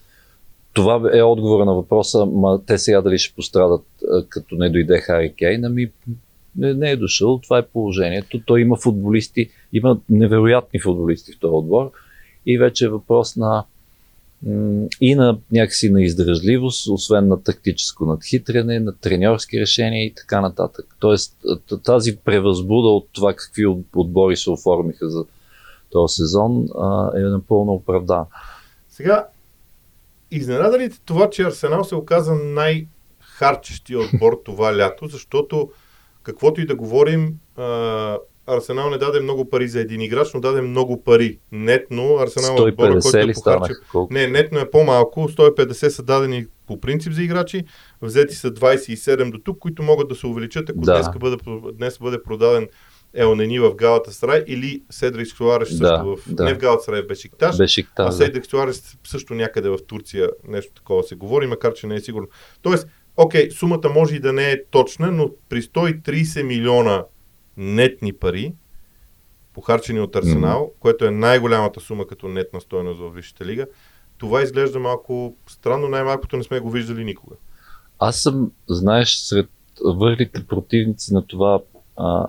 това 0.73 1.09
е 1.13 1.21
отговора 1.21 1.65
на 1.65 1.73
въпроса, 1.73 2.25
ма 2.25 2.61
те 2.65 2.77
сега 2.77 3.01
дали 3.01 3.17
ще 3.17 3.35
пострадат 3.35 3.85
като 4.29 4.55
не 4.55 4.69
дойде 4.69 4.97
Хари 4.97 5.33
Кейн, 5.33 5.65
ами 5.65 5.91
не, 6.57 6.73
не 6.73 6.91
е 6.91 6.95
дошъл, 6.95 7.39
това 7.43 7.57
е 7.57 7.65
положението. 7.65 8.41
Той 8.45 8.61
има 8.61 8.75
футболисти, 8.75 9.49
има 9.73 9.97
невероятни 10.09 10.79
футболисти 10.79 11.31
в 11.31 11.39
този 11.39 11.51
отбор 11.51 11.91
и 12.45 12.57
вече 12.57 12.85
е 12.85 12.89
въпрос 12.89 13.35
на 13.35 13.63
и 15.01 15.15
на 15.15 15.37
някакси 15.51 15.89
на 15.89 16.03
издръжливост, 16.03 16.87
освен 16.89 17.27
на 17.27 17.43
тактическо 17.43 18.05
надхитрене, 18.05 18.79
на 18.79 18.97
треньорски 18.97 19.59
решения 19.59 20.05
и 20.05 20.13
така 20.13 20.41
нататък. 20.41 20.95
Тоест 20.99 21.37
тази 21.83 22.17
превъзбуда 22.17 22.87
от 22.87 23.07
това 23.13 23.33
какви 23.33 23.65
отбори 23.95 24.37
се 24.37 24.49
оформиха 24.49 25.09
за 25.09 25.25
този 25.91 26.15
сезон 26.15 26.67
е 27.17 27.19
напълно 27.19 27.73
оправдана. 27.73 28.25
Сега, 28.89 29.27
изненада 30.31 30.79
ли 30.79 30.89
това, 31.05 31.29
че 31.29 31.43
Арсенал 31.43 31.83
се 31.83 31.95
оказа 31.95 32.35
най-харчещия 32.35 33.99
отбор 33.99 34.41
това 34.45 34.77
лято, 34.77 35.07
защото 35.07 35.71
каквото 36.23 36.61
и 36.61 36.65
да 36.65 36.75
говорим, 36.75 37.39
Арсенал 38.47 38.89
не 38.89 38.97
даде 38.97 39.19
много 39.19 39.49
пари 39.49 39.67
за 39.67 39.79
един 39.79 40.01
играч, 40.01 40.33
но 40.33 40.39
даде 40.39 40.61
много 40.61 41.03
пари. 41.03 41.39
Нетно 41.51 42.17
Арсенал 42.19 42.57
е 42.57 42.61
отбора, 42.61 42.99
който 43.01 43.17
е 43.17 43.33
похарчил. 43.33 43.75
Не, 44.11 44.27
нетно 44.27 44.59
е 44.59 44.71
по-малко. 44.71 45.19
150 45.19 45.87
са 45.87 46.03
дадени 46.03 46.45
по 46.67 46.79
принцип 46.79 47.13
за 47.13 47.23
играчи. 47.23 47.63
Взети 48.01 48.35
са 48.35 48.51
27 48.51 49.31
до 49.31 49.37
тук, 49.37 49.59
които 49.59 49.83
могат 49.83 50.07
да 50.07 50.15
се 50.15 50.27
увеличат, 50.27 50.69
ако 50.69 50.79
да. 50.79 50.93
днес, 50.93 51.07
бъде, 51.19 51.37
днес 51.73 51.97
бъде 51.99 52.23
продаден 52.23 52.67
Елнени 53.15 53.59
в 53.59 53.75
Галата 53.75 54.11
Сарай 54.11 54.43
или 54.47 54.83
Седрик 54.89 55.27
Суареш 55.27 55.69
също 55.69 55.83
да, 55.83 56.03
в... 56.03 56.17
Да. 56.27 56.43
Не 56.43 56.53
в 56.53 56.57
Галата 56.57 56.83
Сарай, 56.83 57.01
в 57.01 57.07
Бешикташ, 57.07 57.57
Бешикташ 57.57 58.05
а 58.07 58.11
Седрик 58.11 58.45
Суарес 58.45 58.97
също 59.03 59.33
някъде 59.33 59.69
в 59.69 59.77
Турция 59.87 60.29
нещо 60.47 60.73
такова 60.73 61.03
се 61.03 61.15
говори, 61.15 61.47
макар 61.47 61.73
че 61.73 61.87
не 61.87 61.95
е 61.95 61.99
сигурно. 61.99 62.27
Тоест, 62.61 62.87
окей, 63.17 63.51
сумата 63.51 63.89
може 63.95 64.15
и 64.15 64.19
да 64.19 64.33
не 64.33 64.51
е 64.51 64.63
точна, 64.71 65.11
но 65.11 65.31
при 65.49 65.61
130 65.61 66.43
милиона 66.43 67.03
нетни 67.57 68.13
пари, 68.13 68.53
похарчени 69.53 69.99
от 69.99 70.15
Арсенал, 70.15 70.61
mm-hmm. 70.61 70.79
което 70.79 71.05
е 71.05 71.11
най-голямата 71.11 71.79
сума 71.79 72.07
като 72.07 72.27
нетна 72.27 72.61
стоеност 72.61 72.99
в 72.99 73.09
Висшата 73.09 73.45
лига, 73.45 73.67
това 74.17 74.41
изглежда 74.41 74.79
малко 74.79 75.35
странно, 75.47 75.87
най-малкото 75.87 76.37
не 76.37 76.43
сме 76.43 76.59
го 76.59 76.69
виждали 76.69 77.03
никога. 77.03 77.35
Аз 77.99 78.21
съм, 78.21 78.51
знаеш, 78.67 79.15
сред 79.15 79.49
върлите 79.85 80.47
противници 80.47 81.13
на 81.13 81.27
това 81.27 81.59
а, 81.95 82.27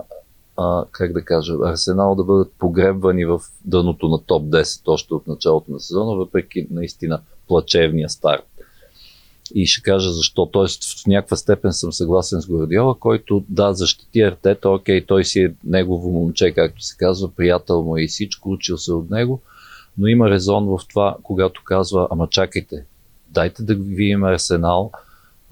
а, 0.57 0.85
как 0.91 1.13
да 1.13 1.25
кажа, 1.25 1.53
Арсенал 1.63 2.15
да 2.15 2.23
бъдат 2.23 2.53
погребвани 2.59 3.25
в 3.25 3.41
дъното 3.65 4.07
на 4.07 4.23
топ 4.23 4.43
10 4.43 4.81
още 4.87 5.13
от 5.13 5.27
началото 5.27 5.71
на 5.71 5.79
сезона, 5.79 6.15
въпреки 6.15 6.67
наистина 6.71 7.21
плачевния 7.47 8.09
старт. 8.09 8.56
И 9.55 9.65
ще 9.65 9.81
кажа 9.81 10.13
защо. 10.13 10.45
Тоест, 10.45 11.03
в 11.03 11.07
някаква 11.07 11.37
степен 11.37 11.73
съм 11.73 11.93
съгласен 11.93 12.41
с 12.41 12.47
Гордиола, 12.47 12.95
който 12.99 13.45
да, 13.49 13.73
защити 13.73 14.21
Артета, 14.21 14.69
окей, 14.69 15.05
той 15.05 15.25
си 15.25 15.41
е 15.41 15.53
негово 15.63 16.11
момче, 16.11 16.51
както 16.51 16.81
се 16.81 16.97
казва, 16.97 17.31
приятел 17.35 17.83
му 17.83 17.97
е 17.97 18.03
и 18.03 18.07
всичко, 18.07 18.51
учил 18.51 18.77
се 18.77 18.93
от 18.93 19.09
него, 19.09 19.41
но 19.97 20.07
има 20.07 20.29
резон 20.29 20.65
в 20.65 20.79
това, 20.89 21.17
когато 21.23 21.61
казва, 21.63 22.07
ама 22.11 22.27
чакайте, 22.27 22.85
дайте 23.29 23.63
да 23.63 23.75
видим 23.75 24.23
Арсенал, 24.23 24.91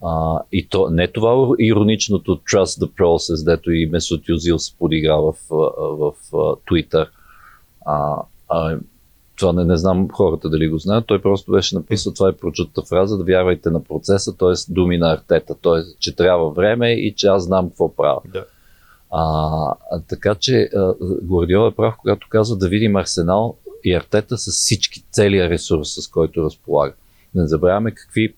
а, 0.03 0.41
и 0.51 0.67
то, 0.67 0.89
не 0.89 1.07
това 1.07 1.55
ироничното 1.59 2.37
Trust 2.37 2.85
the 2.85 2.91
Process, 2.91 3.45
дето 3.45 3.71
и 3.71 3.85
Месот 3.85 4.29
Юзил 4.29 4.59
се 4.59 4.77
подигра 4.77 5.15
в, 5.15 5.33
в, 5.49 5.71
в, 5.77 6.13
в 6.31 6.57
Twitter. 6.65 7.07
А, 7.85 8.21
а, 8.49 8.77
това 9.35 9.53
не, 9.53 9.65
не 9.65 9.77
знам 9.77 10.09
хората 10.09 10.49
дали 10.49 10.67
го 10.67 10.77
знаят. 10.77 11.05
Той 11.07 11.21
просто 11.21 11.51
беше 11.51 11.75
написал, 11.75 12.13
това 12.13 12.29
е 12.29 12.37
прочутата 12.37 12.81
фраза, 12.81 13.17
да 13.17 13.23
вярвайте 13.23 13.69
на 13.69 13.83
процеса, 13.83 14.37
т.е. 14.37 14.73
думи 14.73 14.97
на 14.97 15.13
артета, 15.13 15.55
т.е. 15.63 15.81
че 15.99 16.15
трябва 16.15 16.51
време 16.51 16.91
и 16.91 17.15
че 17.15 17.27
аз 17.27 17.43
знам 17.43 17.69
какво 17.69 17.95
правя. 17.95 18.21
Да. 18.33 18.45
А, 19.11 20.01
така 20.07 20.35
че 20.35 20.69
Гвардиол 21.23 21.71
е 21.71 21.75
прав, 21.75 21.95
когато 22.01 22.27
казва 22.29 22.57
да 22.57 22.69
видим 22.69 22.95
Арсенал 22.95 23.57
и 23.83 23.93
Артета 23.93 24.37
с 24.37 24.51
всички, 24.51 25.03
целия 25.11 25.49
ресурс, 25.49 25.89
с 25.89 26.07
който 26.07 26.43
разполага. 26.43 26.93
Не 27.35 27.47
забравяме 27.47 27.91
какви 27.91 28.35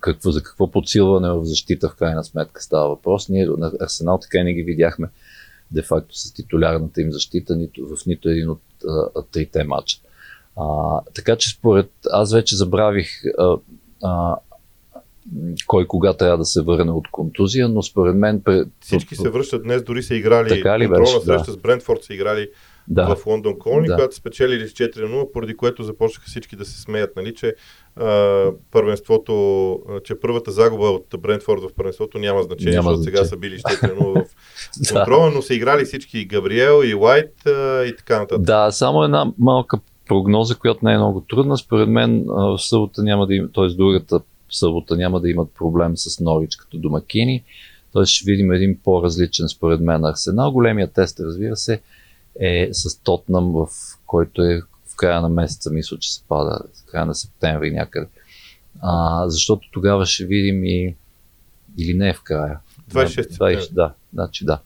какво, 0.00 0.30
за 0.30 0.42
какво 0.42 0.70
подсилване 0.70 1.32
в 1.32 1.44
защита 1.44 1.88
в 1.88 1.96
крайна 1.96 2.24
сметка 2.24 2.62
става 2.62 2.88
въпрос. 2.88 3.28
Ние 3.28 3.46
на 3.46 3.72
Арсенал 3.80 4.18
така 4.18 4.44
не 4.44 4.52
ги 4.52 4.62
видяхме 4.62 5.08
де-факто 5.70 6.18
с 6.18 6.32
титулярната 6.32 7.00
им 7.00 7.12
защита 7.12 7.56
нито, 7.56 7.86
в 7.86 8.06
нито 8.06 8.28
един 8.28 8.50
от 8.50 8.60
трите 9.32 9.64
матча. 9.64 9.98
А, 10.56 11.00
така 11.14 11.36
че 11.36 11.50
според 11.50 11.90
аз 12.10 12.32
вече 12.32 12.56
забравих 12.56 13.08
а, 13.38 13.56
а, 14.02 14.36
кой 15.66 15.86
кога 15.86 16.12
трябва 16.12 16.38
да 16.38 16.44
се 16.44 16.62
върне 16.62 16.90
от 16.92 17.10
контузия, 17.10 17.68
но 17.68 17.82
според 17.82 18.16
мен... 18.16 18.42
Всички 18.80 19.16
се 19.16 19.30
връщат 19.30 19.62
днес, 19.62 19.82
дори 19.82 20.02
са 20.02 20.14
играли 20.14 20.48
така 20.48 20.78
ли 20.78 20.88
беше, 20.88 21.12
среща 21.12 21.52
да. 21.52 21.52
с 21.52 21.56
Брентфорд, 21.56 22.04
са 22.04 22.14
играли 22.14 22.48
да. 22.90 23.14
в 23.14 23.26
Лондон 23.26 23.58
Колни, 23.58 23.86
да. 23.86 23.94
която 23.94 24.14
спечелили 24.14 24.68
с 24.68 24.72
4-0, 24.72 25.32
поради 25.32 25.56
което 25.56 25.82
започнаха 25.82 26.26
всички 26.26 26.56
да 26.56 26.64
се 26.64 26.80
смеят, 26.80 27.16
нали, 27.16 27.34
че 27.34 27.54
а, 27.96 28.46
първенството, 28.70 29.78
че 30.04 30.20
първата 30.20 30.50
загуба 30.50 30.86
от 30.86 31.06
Брентфорд 31.18 31.60
в 31.62 31.74
първенството 31.76 32.18
няма 32.18 32.42
значение, 32.42 32.72
няма 32.72 32.90
защото 32.90 33.02
значение. 33.02 33.16
сега 33.16 33.28
са 33.28 33.36
били 33.36 33.58
4-0 33.58 34.24
в 34.24 34.92
контрола, 34.92 35.30
но 35.34 35.42
са 35.42 35.54
играли 35.54 35.84
всички 35.84 36.18
и 36.18 36.24
Габриел, 36.24 36.82
и 36.84 36.94
Уайт 36.94 37.46
а, 37.46 37.84
и 37.84 37.96
така 37.96 38.18
нататък. 38.18 38.42
Да, 38.42 38.70
само 38.70 39.04
една 39.04 39.32
малка 39.38 39.78
прогноза, 40.08 40.54
която 40.54 40.84
не 40.84 40.92
е 40.92 40.98
много 40.98 41.20
трудна. 41.20 41.58
Според 41.58 41.88
мен 41.88 42.24
в 42.26 42.58
събота 42.58 43.02
няма 43.02 43.26
да 43.26 43.34
има, 43.34 43.48
т.е. 43.54 43.66
другата 43.66 44.20
събота 44.50 44.96
няма 44.96 45.20
да 45.20 45.30
имат 45.30 45.48
проблем 45.58 45.96
с 45.96 46.20
Норич 46.20 46.56
като 46.56 46.78
домакини. 46.78 47.44
Т.е. 47.92 48.04
ще 48.04 48.30
видим 48.30 48.52
един 48.52 48.78
по-различен 48.84 49.48
според 49.48 49.80
мен 49.80 50.04
арсенал. 50.04 50.52
Големия 50.52 50.92
тест, 50.92 51.20
разбира 51.20 51.56
се, 51.56 51.80
е 52.40 52.68
с 52.72 52.98
Тотнам, 52.98 53.52
в 53.52 53.68
който 54.06 54.42
е 54.42 54.62
в 54.86 54.96
края 54.96 55.20
на 55.20 55.28
месеца, 55.28 55.70
мисля, 55.70 55.98
че 55.98 56.14
се 56.14 56.22
пада, 56.28 56.60
в 56.74 56.90
края 56.90 57.06
на 57.06 57.14
септември 57.14 57.70
някъде. 57.70 58.06
А, 58.80 59.24
защото 59.28 59.68
тогава 59.72 60.06
ще 60.06 60.24
видим 60.24 60.64
и 60.64 60.96
или 61.78 61.94
не 61.94 62.08
е 62.08 62.14
в 62.14 62.22
края. 62.22 62.58
26 62.90 63.30
20, 63.30 63.72
да, 63.72 63.92
значи 64.12 64.44
да. 64.44 64.60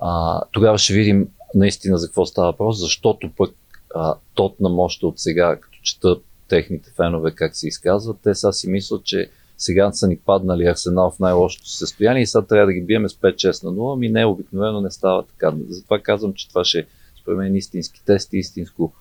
А, 0.00 0.40
тогава 0.52 0.78
ще 0.78 0.94
видим 0.94 1.28
наистина 1.54 1.98
за 1.98 2.06
какво 2.06 2.26
става 2.26 2.50
въпрос, 2.50 2.80
защото 2.80 3.30
пък 3.36 3.54
а, 3.94 4.14
Тотнам 4.34 4.78
още 4.78 5.06
от 5.06 5.18
сега, 5.18 5.56
като 5.56 5.78
чета 5.82 6.16
техните 6.48 6.90
фенове 6.96 7.30
как 7.34 7.56
се 7.56 7.68
изказват, 7.68 8.16
те 8.22 8.34
сега 8.34 8.52
си 8.52 8.70
мислят, 8.70 9.04
че 9.04 9.30
сега 9.58 9.92
са 9.92 10.08
ни 10.08 10.16
паднали 10.16 10.64
Арсенал 10.64 11.10
в 11.10 11.18
най-лошото 11.18 11.68
състояние 11.68 12.22
и 12.22 12.26
сега 12.26 12.46
трябва 12.46 12.66
да 12.66 12.72
ги 12.72 12.80
биеме 12.80 13.08
с 13.08 13.14
5-6 13.14 13.64
на 13.64 13.70
0, 13.70 13.94
ами 13.94 14.08
не, 14.08 14.24
обикновено 14.24 14.80
не 14.80 14.90
става 14.90 15.22
така. 15.26 15.52
Затова 15.68 15.98
казвам, 15.98 16.34
че 16.34 16.48
това 16.48 16.64
ще 16.64 16.78
е 16.78 16.86
според 17.20 17.38
мен 17.38 17.56
истински 17.56 18.04
тест 18.04 18.32
и 18.32 18.38
истинско 18.38 18.92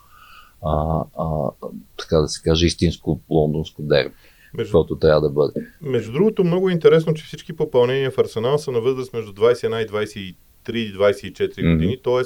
а, 0.66 1.04
а, 1.18 1.50
така 1.98 2.18
да 2.18 2.28
се 2.28 2.42
каже, 2.42 2.66
истинско 2.66 3.20
лондонско 3.30 3.82
дерби. 3.82 4.14
Между, 4.58 4.72
каквото 4.72 5.00
трябва 5.00 5.22
да 5.22 5.30
бъде. 5.30 5.54
Между 5.82 6.12
другото, 6.12 6.44
много 6.44 6.70
е 6.70 6.74
интересно, 6.74 7.14
че 7.14 7.24
всички 7.24 7.56
попълнения 7.56 8.12
в 8.12 8.18
Арсенал 8.18 8.58
са 8.58 8.72
на 8.72 8.82
възраст 8.82 9.14
между 9.14 9.34
21 9.34 9.86
и 9.86 10.36
23 10.68 10.76
и 10.76 10.94
24 10.94 11.34
mm-hmm. 11.34 11.74
години, 11.74 11.98
т.е. 12.04 12.22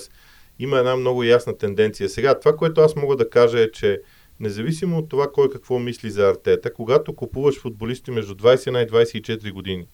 има 0.60 0.78
една 0.78 0.96
много 0.96 1.24
ясна 1.24 1.58
тенденция. 1.58 2.10
Сега, 2.10 2.40
това, 2.40 2.56
което 2.56 2.82
аз 2.82 2.96
мога 2.96 3.16
да 3.16 3.30
кажа 3.30 3.60
е, 3.60 3.72
че 3.72 4.02
независимо 4.40 4.98
от 4.98 5.10
това 5.10 5.32
кой 5.32 5.50
какво 5.50 5.80
мисли 5.80 6.12
за 6.12 6.30
Артета, 6.30 6.74
когато 6.74 7.16
купуваш 7.16 7.60
футболисти 7.60 8.12
между 8.12 8.36
21 8.36 8.86
и 8.86 9.22
24 9.22 9.52
години 9.52 9.88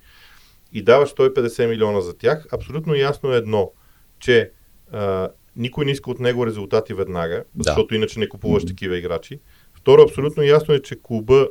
и 0.73 0.81
даваш 0.81 1.09
150 1.09 1.67
милиона 1.67 2.01
за 2.01 2.17
тях, 2.17 2.45
абсолютно 2.51 2.95
ясно 2.95 3.33
е 3.33 3.37
едно, 3.37 3.71
че 4.19 4.51
а, 4.91 5.29
никой 5.55 5.85
не 5.85 5.91
иска 5.91 6.11
от 6.11 6.19
него 6.19 6.45
резултати 6.45 6.93
веднага, 6.93 7.35
да. 7.35 7.63
защото 7.63 7.95
иначе 7.95 8.19
не 8.19 8.29
купуваш 8.29 8.65
такива 8.65 8.97
играчи. 8.97 9.39
Второ, 9.73 10.01
абсолютно 10.01 10.43
ясно 10.43 10.73
е, 10.73 10.81
че 10.81 10.99
клуба 11.03 11.47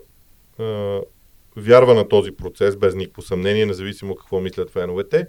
а, 0.59 1.00
вярва 1.57 1.94
на 1.94 2.09
този 2.09 2.33
процес, 2.33 2.76
без 2.76 2.94
никакво 2.94 3.22
съмнение, 3.22 3.66
независимо 3.66 4.16
какво 4.16 4.40
мислят 4.40 4.70
феновете. 4.70 5.26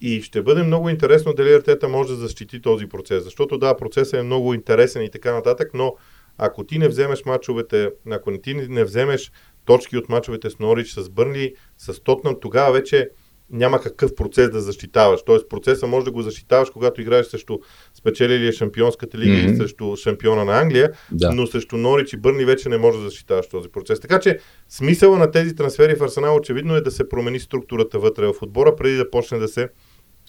И 0.00 0.22
ще 0.22 0.42
бъде 0.42 0.62
много 0.62 0.88
интересно 0.88 1.34
дали 1.34 1.52
Артета 1.52 1.88
може 1.88 2.08
да 2.08 2.16
защити 2.16 2.62
този 2.62 2.86
процес, 2.86 3.24
защото 3.24 3.58
да, 3.58 3.76
процесът 3.76 4.14
е 4.14 4.22
много 4.22 4.54
интересен 4.54 5.02
и 5.02 5.10
така 5.10 5.34
нататък, 5.34 5.70
но 5.74 5.96
ако 6.42 6.64
ти 6.64 6.78
не 6.78 6.88
вземеш 6.88 7.24
мачовете, 7.24 7.90
ако 8.10 8.30
не 8.30 8.40
ти 8.40 8.54
не 8.54 8.84
вземеш 8.84 9.32
точки 9.64 9.96
от 9.96 10.08
мачовете 10.08 10.50
с 10.50 10.58
Норич, 10.58 10.92
с 10.92 11.10
Бърнли, 11.10 11.54
с 11.78 12.00
Тотнам, 12.00 12.36
тогава 12.40 12.72
вече 12.72 13.10
няма 13.50 13.80
какъв 13.80 14.14
процес 14.14 14.50
да 14.50 14.60
защитаваш. 14.60 15.20
Тоест 15.26 15.48
процеса 15.48 15.86
може 15.86 16.04
да 16.04 16.10
го 16.10 16.22
защитаваш, 16.22 16.70
когато 16.70 17.00
играеш 17.00 17.26
срещу 17.26 17.58
спечелилия 17.94 18.52
шампионската 18.52 19.18
лига 19.18 19.34
mm-hmm. 19.34 19.48
или 19.48 19.56
срещу 19.56 19.96
шампиона 19.96 20.44
на 20.44 20.60
Англия, 20.60 20.92
да. 21.12 21.32
но 21.32 21.46
срещу 21.46 21.76
Норич 21.76 22.12
и 22.12 22.16
Бърни 22.16 22.44
вече 22.44 22.68
не 22.68 22.78
може 22.78 22.98
да 22.98 23.04
защитаваш 23.04 23.48
този 23.48 23.68
процес. 23.68 24.00
Така 24.00 24.20
че 24.20 24.38
смисъла 24.68 25.18
на 25.18 25.30
тези 25.30 25.54
трансфери 25.54 25.94
в 25.94 26.02
Арсенал 26.02 26.36
очевидно 26.36 26.76
е 26.76 26.80
да 26.80 26.90
се 26.90 27.08
промени 27.08 27.40
структурата 27.40 27.98
вътре 27.98 28.26
в 28.26 28.34
отбора, 28.42 28.76
преди 28.76 28.96
да 28.96 29.10
почне 29.10 29.38
да 29.38 29.48
се 29.48 29.68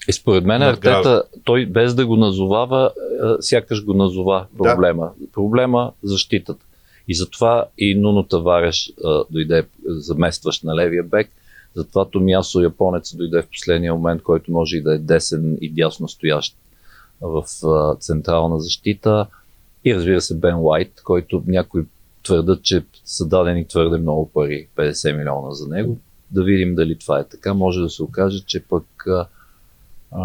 и 0.08 0.12
според 0.12 0.44
мен 0.44 0.62
Артета, 0.62 1.22
той 1.44 1.66
без 1.66 1.94
да 1.94 2.06
го 2.06 2.16
назовава, 2.16 2.90
сякаш 3.40 3.84
го 3.84 3.94
назова 3.94 4.46
проблема. 4.58 5.10
Да. 5.20 5.26
Проблема 5.32 5.92
защитата. 6.02 6.64
И 7.08 7.14
затова 7.14 7.64
и 7.78 7.94
Нуно 7.94 8.22
Тавареш 8.22 8.92
дойде 9.30 9.66
заместващ 9.84 10.64
на 10.64 10.76
левия 10.76 11.02
бек– 11.02 11.30
затова 11.74 12.04
Томиасо 12.04 12.60
японец 12.60 13.16
дойде 13.16 13.42
в 13.42 13.48
последния 13.48 13.94
момент, 13.94 14.22
който 14.22 14.52
може 14.52 14.76
и 14.76 14.82
да 14.82 14.94
е 14.94 14.98
десен 14.98 15.58
и 15.60 15.70
дясно 15.70 16.08
стоящ 16.08 16.56
в 17.20 17.44
а, 17.64 17.96
централна 17.96 18.60
защита. 18.60 19.26
И 19.84 19.94
разбира 19.94 20.20
се 20.20 20.38
Бен 20.38 20.56
Уайт, 20.56 21.00
който 21.04 21.42
някои 21.46 21.84
твърдат, 22.22 22.62
че 22.62 22.84
са 23.04 23.26
дадени 23.26 23.68
твърде 23.68 23.98
много 23.98 24.30
пари, 24.30 24.68
50 24.76 25.16
милиона 25.16 25.50
за 25.50 25.68
него. 25.68 25.98
Да 26.30 26.42
видим 26.44 26.74
дали 26.74 26.98
това 26.98 27.18
е 27.18 27.28
така. 27.28 27.54
Може 27.54 27.80
да 27.80 27.90
се 27.90 28.02
окаже, 28.02 28.44
че 28.46 28.60
пък 28.60 29.06
а, 29.06 29.26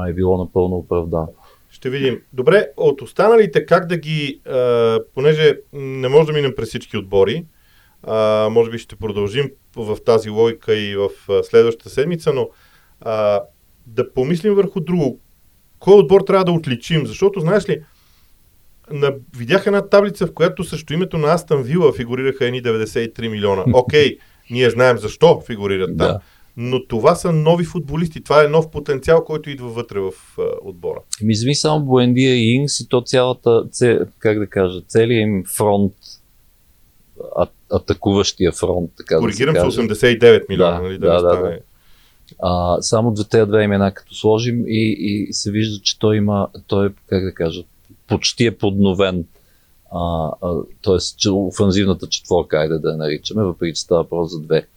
е 0.09 0.13
било 0.13 0.37
напълно 0.37 0.75
оправдано. 0.75 1.27
Ще 1.69 1.89
видим. 1.89 2.21
Добре, 2.33 2.67
от 2.77 3.01
останалите 3.01 3.65
как 3.65 3.87
да 3.87 3.97
ги, 3.97 4.41
а, 4.45 4.99
понеже 5.15 5.57
не 5.73 6.07
може 6.07 6.27
да 6.27 6.33
минем 6.33 6.53
през 6.55 6.69
всички 6.69 6.97
отбори, 6.97 7.45
а, 8.03 8.49
може 8.51 8.71
би 8.71 8.77
ще 8.77 8.95
продължим 8.95 9.51
в 9.75 9.97
тази 10.05 10.29
логика 10.29 10.75
и 10.75 10.95
в 10.95 11.09
следващата 11.43 11.89
седмица, 11.89 12.33
но 12.33 12.49
а, 13.01 13.41
да 13.87 14.13
помислим 14.13 14.53
върху 14.53 14.79
друго. 14.79 15.19
Кой 15.79 15.93
отбор 15.93 16.21
трябва 16.21 16.45
да 16.45 16.51
отличим? 16.51 17.05
Защото, 17.05 17.39
знаеш 17.39 17.69
ли, 17.69 17.83
на, 18.91 19.13
видях 19.37 19.67
една 19.67 19.89
таблица, 19.89 20.27
в 20.27 20.33
която 20.33 20.63
също 20.63 20.93
името 20.93 21.17
на 21.17 21.33
Астан 21.33 21.63
Вила 21.63 21.93
фигурираха 21.93 22.45
едни 22.45 22.63
93 22.63 23.27
милиона. 23.27 23.63
Окей, 23.73 24.17
okay, 24.17 24.19
ние 24.49 24.69
знаем 24.69 24.97
защо 24.97 25.41
фигурират 25.41 25.97
там. 25.97 26.07
Да. 26.07 26.19
Но 26.59 26.87
това 26.87 27.15
са 27.15 27.31
нови 27.31 27.65
футболисти. 27.65 28.23
Това 28.23 28.43
е 28.43 28.47
нов 28.47 28.71
потенциал, 28.71 29.23
който 29.23 29.49
идва 29.49 29.69
вътре 29.69 29.99
в 29.99 30.11
а, 30.39 30.43
отбора. 30.61 30.99
Ми 31.21 31.33
изми 31.33 31.55
само 31.55 31.85
Буендия 31.85 32.35
и 32.35 32.51
Инс 32.53 32.79
и 32.79 32.87
то 32.87 33.01
цялата, 33.01 33.63
как 34.19 34.39
да 34.39 34.47
кажа, 34.47 34.81
целият 34.87 35.27
им 35.27 35.43
фронт 35.57 35.93
а, 37.35 37.47
атакуващия 37.71 38.51
фронт. 38.51 38.91
Така 38.97 39.17
Коригирам 39.17 39.53
да 39.53 39.71
се, 39.71 39.81
89 39.81 40.49
милиона, 40.49 40.77
да, 40.77 40.81
нали? 40.81 40.97
Да, 40.97 41.21
да, 41.21 41.35
да, 41.35 41.41
да. 41.41 41.59
А, 42.39 42.81
само 42.81 43.11
двете 43.11 43.45
две 43.45 43.63
имена 43.63 43.93
като 43.93 44.15
сложим 44.15 44.63
и, 44.67 44.95
и 44.99 45.33
се 45.33 45.51
вижда, 45.51 45.81
че 45.83 45.99
той 45.99 46.17
има, 46.17 46.47
той, 46.67 46.89
как 47.07 47.23
да 47.23 47.33
кажа, 47.33 47.63
почти 48.07 48.45
е 48.45 48.57
подновен. 48.57 49.25
А, 49.91 50.31
а, 50.41 50.99
че 51.17 51.29
офанзивната 51.29 52.07
четворка, 52.07 52.57
айде 52.57 52.77
да 52.77 52.89
я 52.89 52.97
наричаме, 52.97 53.43
въпреки 53.43 53.75
че 53.75 53.81
става 53.81 54.03
въпрос 54.03 54.31
за 54.31 54.39
две, 54.39 54.67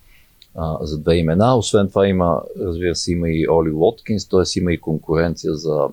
а, 0.54 0.78
за 0.80 0.98
две 0.98 1.16
имена. 1.16 1.56
Освен 1.56 1.88
това 1.88 2.08
има, 2.08 2.42
разбира 2.60 2.94
се, 2.94 3.12
има 3.12 3.30
и 3.30 3.48
Оли 3.48 3.72
Уоткинс, 3.72 4.28
т.е. 4.28 4.58
има 4.58 4.72
и 4.72 4.80
конкуренция 4.80 5.54
за, 5.54 5.88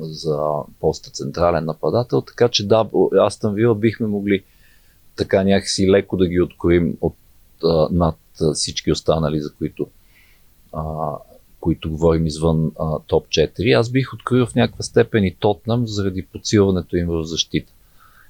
за 0.00 0.38
поста 0.80 1.10
централен 1.10 1.64
нападател, 1.64 2.20
така 2.20 2.48
че 2.48 2.66
да, 2.66 2.88
Астан 3.26 3.54
Вила 3.54 3.74
бихме 3.74 4.06
могли 4.06 4.44
така 5.16 5.44
някакси 5.44 5.90
леко 5.90 6.16
да 6.16 6.28
ги 6.28 6.40
откроим 6.40 6.96
от, 7.00 7.14
а, 7.64 7.88
над 7.90 8.16
всички 8.54 8.92
останали, 8.92 9.40
за 9.40 9.54
които, 9.54 9.86
а, 10.72 11.12
които 11.60 11.90
говорим 11.90 12.26
извън 12.26 12.72
а, 12.78 12.98
топ 13.06 13.26
4. 13.26 13.78
Аз 13.78 13.90
бих 13.90 14.14
открил 14.14 14.46
в 14.46 14.54
някаква 14.54 14.82
степен 14.82 15.24
и 15.24 15.34
Тотнам 15.34 15.86
заради 15.86 16.26
подсилването 16.26 16.96
им 16.96 17.06
в 17.06 17.24
защита. 17.24 17.72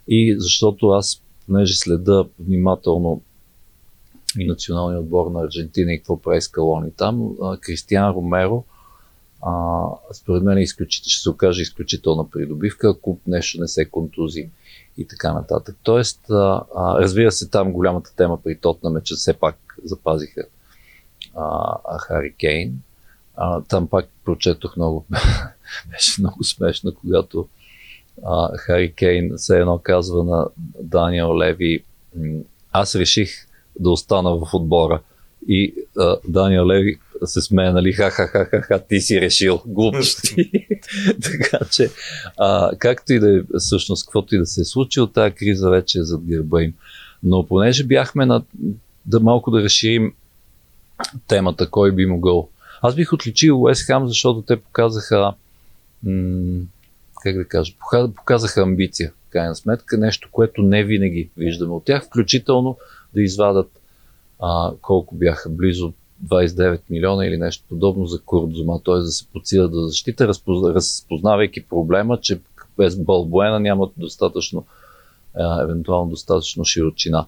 И 0.09 0.37
защото 0.39 0.89
аз, 0.89 1.23
понеже 1.47 1.75
следа 1.75 2.25
внимателно 2.39 3.23
и 4.39 4.47
националния 4.47 5.01
отбор 5.01 5.31
на 5.31 5.45
Аржентина 5.45 5.93
и 5.93 5.99
какво 5.99 6.21
прави 6.21 6.41
Скалони 6.41 6.91
там, 6.91 7.31
Кристиан 7.61 8.15
Ромеро 8.15 8.65
а, 9.43 9.85
според 10.13 10.43
мен 10.43 10.59
е 10.59 10.67
ще 10.67 11.23
се 11.23 11.31
окаже 11.31 11.63
изключителна 11.63 12.31
придобивка, 12.31 12.91
ако 12.91 13.19
нещо 13.27 13.61
не 13.61 13.69
се 13.69 13.85
контузи 13.85 14.51
и 14.99 15.07
така 15.07 15.33
нататък. 15.33 15.77
Тоест, 15.83 16.31
а, 16.31 16.63
а, 16.77 16.99
разбира 17.01 17.33
се, 17.33 17.49
там 17.49 17.73
голямата 17.73 18.17
тема 18.17 18.43
при 18.43 18.59
Тотнам 18.59 18.97
е, 18.97 19.03
че 19.03 19.15
все 19.15 19.33
пак 19.33 19.57
запазиха 19.85 20.43
а, 21.37 21.77
а 21.85 21.99
Хари 21.99 22.35
Кейн. 22.41 22.83
А, 23.37 23.61
там 23.61 23.89
пак 23.89 24.09
прочетох 24.25 24.77
много, 24.77 25.07
беше 25.91 26.21
много 26.21 26.45
смешно, 26.45 26.93
когато 27.01 27.49
а, 28.25 28.57
Хари 28.57 28.93
Кейн 28.93 29.33
все 29.37 29.59
едно 29.59 29.79
казва 29.79 30.25
на 30.25 30.47
Даниел 30.81 31.39
Леви, 31.39 31.85
аз 32.73 32.95
реших 32.95 33.47
да 33.81 33.91
остана 33.91 34.37
в 34.37 34.55
отбора. 34.55 35.01
И 35.49 35.75
а, 35.99 36.17
Даниел 36.29 36.67
Леви 36.67 36.99
се 37.25 37.41
смее, 37.41 37.71
нали, 37.71 37.93
ха-ха-ха-ха, 37.93 38.83
ти 38.89 39.01
си 39.01 39.21
решил 39.21 39.63
глупости. 39.67 40.51
така 41.23 41.59
че, 41.71 41.91
а, 42.39 42.71
както 42.79 43.13
и 43.13 43.19
да 43.19 43.39
е, 43.39 43.41
всъщност, 43.59 44.07
каквото 44.07 44.35
и 44.35 44.39
да 44.39 44.47
се 44.47 44.61
е 44.61 44.65
случило, 44.65 45.07
тази 45.07 45.35
криза 45.35 45.71
вече 45.71 45.99
е 45.99 46.03
зад 46.03 46.21
гърба 46.25 46.63
им. 46.63 46.75
Но 47.23 47.47
понеже 47.47 47.85
бяхме 47.85 48.27
на, 48.27 48.43
да 49.07 49.21
малко 49.21 49.51
да 49.51 49.63
разширим 49.63 50.13
темата, 51.27 51.71
кой 51.71 51.93
би 51.93 52.07
могъл. 52.07 52.49
Аз 52.83 52.95
бих 52.95 53.13
отличил 53.13 53.63
Уест 53.63 53.87
Хам, 53.87 54.09
защото 54.09 54.43
те 54.43 54.57
показаха 54.57 55.35
м- 56.03 56.61
как 57.23 57.37
да 57.37 57.45
кажа, 57.45 57.73
показаха 58.17 58.63
амбиция, 58.63 59.13
в 59.29 59.31
крайна 59.31 59.55
сметка, 59.55 59.99
нещо, 59.99 60.29
което 60.33 60.63
не 60.63 60.85
винаги 60.85 61.31
виждаме 61.37 61.73
от 61.73 61.85
тях, 61.85 62.05
включително 62.07 62.79
да 63.15 63.23
извадат 63.23 63.81
а, 64.41 64.73
колко 64.83 65.15
бяха 65.15 65.51
близо 65.51 65.93
29 66.27 66.81
милиона 66.91 67.27
или 67.27 67.37
нещо 67.37 67.65
подобно 67.69 68.07
за 68.07 68.21
Курдзума, 68.21 68.81
т.е. 68.85 68.95
да 68.95 69.07
се 69.07 69.27
подсилят 69.27 69.73
да 69.73 69.87
защита, 69.87 70.29
разпознавайки 70.29 71.65
проблема, 71.65 72.21
че 72.21 72.41
без 72.77 72.97
Балбуена 72.97 73.61
нямат 73.61 73.93
достатъчно, 73.97 74.65
а, 75.35 75.63
евентуално 75.63 76.11
достатъчно 76.11 76.65
широчина 76.65 77.27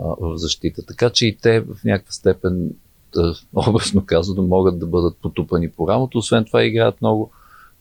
а, 0.00 0.04
в 0.20 0.36
защита. 0.36 0.86
Така 0.86 1.10
че 1.10 1.26
и 1.26 1.36
те 1.36 1.60
в 1.60 1.84
някаква 1.84 2.12
степен, 2.12 2.70
да, 3.14 3.34
образно 3.68 4.06
казано, 4.06 4.42
могат 4.42 4.78
да 4.78 4.86
бъдат 4.86 5.16
потупани 5.16 5.70
по 5.70 5.88
рамото. 5.88 6.18
Освен 6.18 6.44
това 6.44 6.64
играят 6.64 7.00
много, 7.00 7.30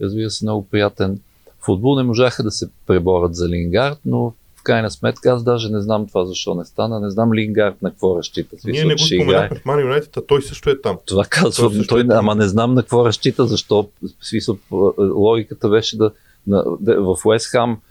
разбира 0.01 0.29
се, 0.29 0.45
много 0.45 0.67
приятен 0.67 1.19
футбол. 1.59 1.95
Не 1.95 2.03
можаха 2.03 2.43
да 2.43 2.51
се 2.51 2.69
преборят 2.87 3.35
за 3.35 3.49
Лингард, 3.49 3.99
но 4.05 4.33
крайна 4.69 4.91
сметка 4.91 5.31
аз 5.31 5.43
даже 5.43 5.69
не 5.69 5.81
знам 5.81 6.07
това 6.07 6.25
защо 6.25 6.55
не 6.55 6.65
стана. 6.65 6.99
Не 6.99 7.09
знам 7.09 7.33
Лингард 7.33 7.81
на 7.81 7.89
какво 7.89 8.17
разчита. 8.17 8.55
Ние 8.65 8.85
не 8.85 8.95
го 8.95 8.99
споменахме 8.99 9.59
в 9.59 9.65
Ман 9.65 9.79
Юнайтед, 9.79 10.17
а 10.17 10.21
той 10.21 10.41
също 10.41 10.69
е 10.69 10.81
там. 10.81 10.97
Това 11.05 11.25
казвам, 11.29 11.73
той, 11.73 11.87
той 11.87 12.01
е 12.01 12.05
ама 12.09 12.35
не 12.35 12.47
знам 12.47 12.73
на 12.73 12.81
какво 12.81 13.05
разчита, 13.05 13.45
защо 13.45 13.89
смисъл, 14.21 14.57
логиката 14.99 15.69
беше 15.69 15.97
да, 15.97 16.11
на, 16.47 16.63
да 16.79 17.01
в 17.01 17.25
Уест 17.25 17.47
Хам 17.47 17.81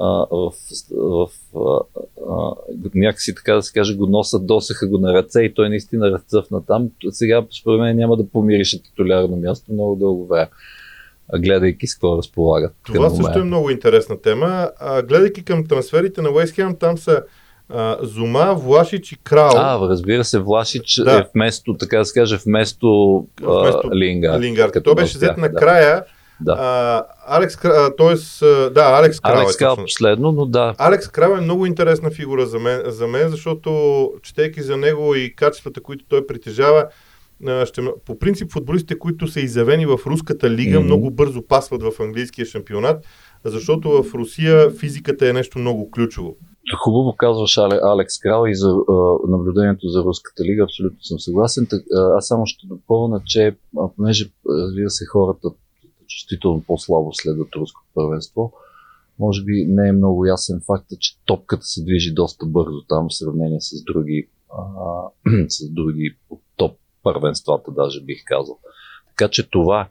в, 0.00 0.52
в, 0.90 1.28
в 1.54 1.80
а, 2.30 2.54
някакси 2.94 3.34
така 3.34 3.54
да 3.54 3.62
се 3.62 3.72
каже 3.72 3.94
го 3.94 4.06
носят, 4.06 4.46
досеха 4.46 4.88
го 4.88 4.98
на 4.98 5.14
ръце 5.14 5.42
и 5.42 5.54
той 5.54 5.68
наистина 5.68 6.10
разцъфна 6.10 6.64
там. 6.66 6.90
Сега 7.10 7.46
според 7.60 7.80
мен 7.80 7.96
няма 7.96 8.16
да 8.16 8.28
помирише 8.28 8.82
титулярно 8.82 9.36
място 9.36 9.72
много 9.72 9.96
дълго 9.96 10.26
време 10.26 10.48
гледайки 11.38 11.86
с 11.86 11.94
какво 11.94 12.18
разполагат. 12.18 12.72
Това 12.82 13.10
също 13.10 13.38
е 13.38 13.44
много 13.44 13.70
интересна 13.70 14.20
тема. 14.20 14.70
А, 14.80 15.02
гледайки 15.02 15.44
към 15.44 15.66
трансферите 15.66 16.22
на 16.22 16.30
Уест 16.30 16.54
Хем, 16.54 16.76
там 16.80 16.98
са 16.98 17.22
а, 17.68 17.96
Зума, 18.02 18.54
Влашич 18.54 19.12
и 19.12 19.16
Крал. 19.16 19.52
А, 19.56 19.88
разбира 19.88 20.24
се, 20.24 20.38
Влашич 20.38 21.00
да. 21.04 21.18
е 21.18 21.24
вместо, 21.34 21.74
така 21.74 21.98
да 21.98 22.04
се 22.04 22.20
каже, 22.20 22.38
вместо, 22.46 23.26
вместо 23.42 23.90
Лингард. 23.94 24.40
Лингард. 24.40 24.76
Той 24.84 24.94
беше 24.94 25.16
взет 25.16 25.36
накрая, 25.36 26.04
Да. 26.40 26.56
А, 26.58 27.04
Алекс, 27.26 27.56
т.е. 27.98 28.44
да, 28.70 28.82
Алекс 28.82 29.20
Крал. 29.20 29.38
Алекс 29.38 29.54
е 29.54 29.58
Крал 29.58 29.74
точно. 29.74 29.84
последно, 29.84 30.32
но 30.32 30.46
да. 30.46 30.74
Алекс 30.78 31.08
Крал 31.08 31.36
е 31.38 31.40
много 31.40 31.66
интересна 31.66 32.10
фигура 32.10 32.46
за 32.46 32.58
мен, 32.58 32.82
за 32.86 33.06
мен, 33.06 33.28
защото 33.28 34.10
четейки 34.22 34.62
за 34.62 34.76
него 34.76 35.14
и 35.14 35.34
качествата, 35.34 35.82
които 35.82 36.04
той 36.08 36.26
притежава, 36.26 36.80
а, 36.80 36.88
ще, 37.64 37.82
по 38.06 38.18
принцип 38.18 38.52
футболистите, 38.52 38.98
които 38.98 39.28
са 39.28 39.40
изявени 39.40 39.86
в 39.86 39.98
руската 40.06 40.50
лига, 40.50 40.78
Мгм. 40.78 40.86
много 40.86 41.10
бързо 41.10 41.42
пасват 41.42 41.82
в 41.82 42.00
английския 42.00 42.46
шампионат, 42.46 43.04
защото 43.44 44.02
в 44.02 44.14
Русия 44.14 44.70
физиката 44.70 45.28
е 45.28 45.32
нещо 45.32 45.58
много 45.58 45.90
ключово. 45.90 46.36
Хубаво 46.84 47.14
казваш 47.18 47.58
Але, 47.58 47.80
Алекс 47.82 48.18
Крал 48.18 48.44
и 48.48 48.54
за 48.54 48.68
а, 48.68 48.92
наблюдението 49.28 49.88
за 49.88 50.02
Руската 50.04 50.44
лига, 50.44 50.62
абсолютно 50.64 51.02
съм 51.02 51.18
съгласен. 51.18 51.66
Так, 51.70 51.82
а, 51.94 52.16
аз 52.16 52.26
само 52.26 52.46
ще 52.46 52.66
допълна, 52.66 53.20
че 53.26 53.56
а, 53.78 53.88
понеже 53.96 54.30
разбира 54.48 54.90
се 54.90 55.04
хората 55.06 55.48
чувствително 56.08 56.62
по-слабо 56.66 57.10
следват 57.12 57.48
руското 57.56 57.86
първенство, 57.94 58.52
може 59.18 59.44
би 59.44 59.64
не 59.68 59.88
е 59.88 59.92
много 59.92 60.26
ясен 60.26 60.60
факта, 60.66 60.96
че 61.00 61.16
топката 61.26 61.62
се 61.62 61.82
движи 61.82 62.14
доста 62.14 62.46
бързо 62.46 62.82
там 62.88 63.06
в 63.08 63.14
сравнение 63.14 63.60
с 63.60 63.84
други, 63.84 64.28
а, 64.50 64.62
с 65.48 65.68
други 65.70 66.16
топ 66.56 66.72
първенствата, 67.02 67.70
даже 67.70 68.00
бих 68.00 68.22
казал. 68.26 68.58
Така 69.08 69.30
че 69.30 69.50
това, 69.50 69.88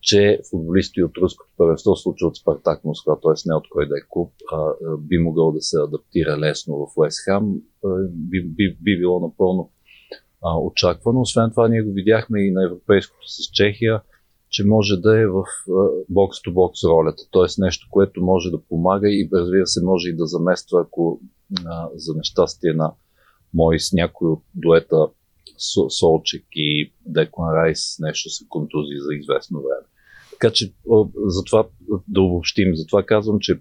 че 0.00 0.40
футболисти 0.50 1.02
от 1.02 1.16
руското 1.16 1.50
първенство 1.56 1.96
случва 1.96 2.28
от 2.28 2.36
Спартак 2.36 2.84
Москва, 2.84 3.18
т.е. 3.22 3.48
не 3.48 3.54
от 3.54 3.64
кой 3.70 3.88
да 3.88 3.94
е 3.94 4.08
клуб, 4.08 4.32
а, 4.52 4.72
би 4.98 5.18
могъл 5.18 5.52
да 5.52 5.60
се 5.60 5.76
адаптира 5.80 6.38
лесно 6.38 6.76
в 6.76 6.86
Уест 6.96 7.18
Хам, 7.24 7.54
а, 7.84 7.88
би, 8.08 8.42
би, 8.42 8.76
би 8.80 8.98
било 8.98 9.20
напълно 9.20 9.70
а, 10.42 10.58
очаквано. 10.58 11.20
Освен 11.20 11.50
това, 11.50 11.68
ние 11.68 11.82
го 11.82 11.92
видяхме 11.92 12.46
и 12.46 12.50
на 12.50 12.64
европейското 12.64 13.28
с 13.28 13.52
Чехия, 13.52 14.02
че 14.50 14.64
може 14.66 14.96
да 14.96 15.20
е 15.20 15.26
в 15.26 15.44
бокс-то-бокс 16.08 16.84
ролята, 16.88 17.22
т.е. 17.32 17.62
нещо, 17.62 17.86
което 17.90 18.22
може 18.22 18.50
да 18.50 18.62
помага 18.68 19.08
и 19.08 19.28
разбира 19.32 19.66
се 19.66 19.84
може 19.84 20.08
и 20.08 20.16
да 20.16 20.26
замества, 20.26 20.80
ако 20.80 21.20
а, 21.66 21.88
за 21.94 22.14
нещастие 22.14 22.72
на 22.72 22.92
мой 23.54 23.80
с 23.80 23.92
някой 23.92 24.30
от 24.30 24.42
дуета 24.54 25.08
Со- 25.58 25.90
Солчек 25.90 26.44
и 26.54 26.92
Деклан 27.06 27.54
Райс 27.54 27.96
нещо 28.00 28.30
се 28.30 28.44
контузи 28.48 28.94
за 28.98 29.14
известно 29.14 29.58
време. 29.58 29.86
Така 30.30 30.52
че 30.52 30.72
затова 31.26 31.66
да 32.08 32.20
обобщим, 32.20 32.76
затова 32.76 33.02
казвам, 33.02 33.36
че 33.40 33.60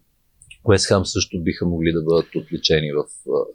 Уест 0.63 0.87
Хам 0.87 1.05
също 1.05 1.43
биха 1.43 1.65
могли 1.65 1.91
да 1.91 2.03
бъдат 2.03 2.35
отличени 2.35 2.91
в, 2.91 3.03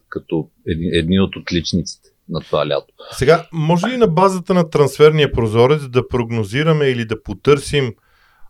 като 0.08 0.48
едни, 0.66 0.86
едни 0.92 1.20
от 1.20 1.36
отличниците 1.36 2.08
на 2.28 2.40
това 2.40 2.68
лято. 2.68 2.94
Сега, 3.12 3.48
може 3.52 3.86
ли 3.86 3.96
на 3.96 4.06
базата 4.06 4.54
на 4.54 4.70
трансферния 4.70 5.32
прозорец 5.32 5.88
да 5.88 6.08
прогнозираме 6.08 6.86
или 6.86 7.04
да 7.04 7.22
потърсим 7.22 7.94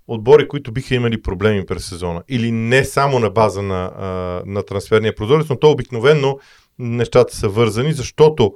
отбори, 0.08 0.48
които 0.48 0.72
биха 0.72 0.94
имали 0.94 1.22
проблеми 1.22 1.66
през 1.66 1.88
сезона? 1.88 2.22
Или 2.28 2.52
не 2.52 2.84
само 2.84 3.18
на 3.18 3.30
база 3.30 3.62
на, 3.62 3.92
на 4.46 4.62
трансферния 4.62 5.14
прозорец, 5.14 5.48
но 5.48 5.58
то 5.58 5.70
обикновено 5.70 6.38
нещата 6.78 7.36
са 7.36 7.48
вързани, 7.48 7.92
защото 7.92 8.54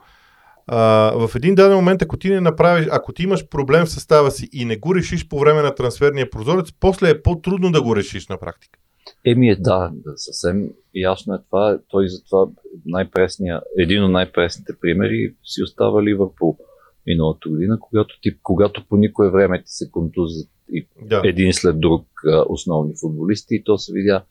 а, 0.73 1.13
в 1.29 1.35
един 1.37 1.55
даден 1.55 1.77
момент, 1.77 2.03
ако 2.03 2.17
ти 2.17 2.31
не 2.31 2.41
направиш, 2.41 2.89
ако 2.91 3.13
ти 3.13 3.23
имаш 3.23 3.49
проблем 3.49 3.85
в 3.87 3.91
състава 3.91 4.31
си 4.31 4.49
и 4.53 4.65
не 4.65 4.77
го 4.77 4.95
решиш 4.95 5.29
по 5.29 5.39
време 5.39 5.63
на 5.63 5.75
трансферния 5.75 6.31
прозорец, 6.31 6.73
после 6.81 7.11
е 7.11 7.23
по-трудно 7.23 7.73
да 7.73 7.83
го 7.83 7.97
решиш 7.97 8.29
на 8.29 8.39
практика. 8.39 8.79
Еми 9.27 9.49
е, 9.49 9.57
да, 9.57 9.91
да, 9.95 10.13
съвсем 10.17 10.71
ясно 10.95 11.35
е 11.35 11.39
това. 11.51 11.79
Той 11.89 12.09
затова 12.09 12.47
най-пресния, 12.87 13.63
един 13.79 14.05
от 14.05 14.11
най-пресните 14.11 14.73
примери 14.81 15.35
си 15.45 15.63
остава 15.63 16.03
Ливърпул 16.03 16.59
миналата 17.07 17.49
година, 17.49 17.79
когато, 17.81 18.15
ти, 18.23 18.39
когато 18.43 18.87
по 18.89 18.97
никое 18.97 19.31
време 19.31 19.63
ти 19.63 19.73
се 19.73 19.91
контузят 19.91 20.49
и 20.73 20.87
Да. 21.03 21.23
един 21.25 21.53
след 21.53 21.81
друг 21.81 22.07
а, 22.27 22.45
основни 22.49 22.95
футболисти 23.01 23.55
и 23.55 23.65
то 23.65 23.79
се 23.79 23.93
видя 23.93 24.25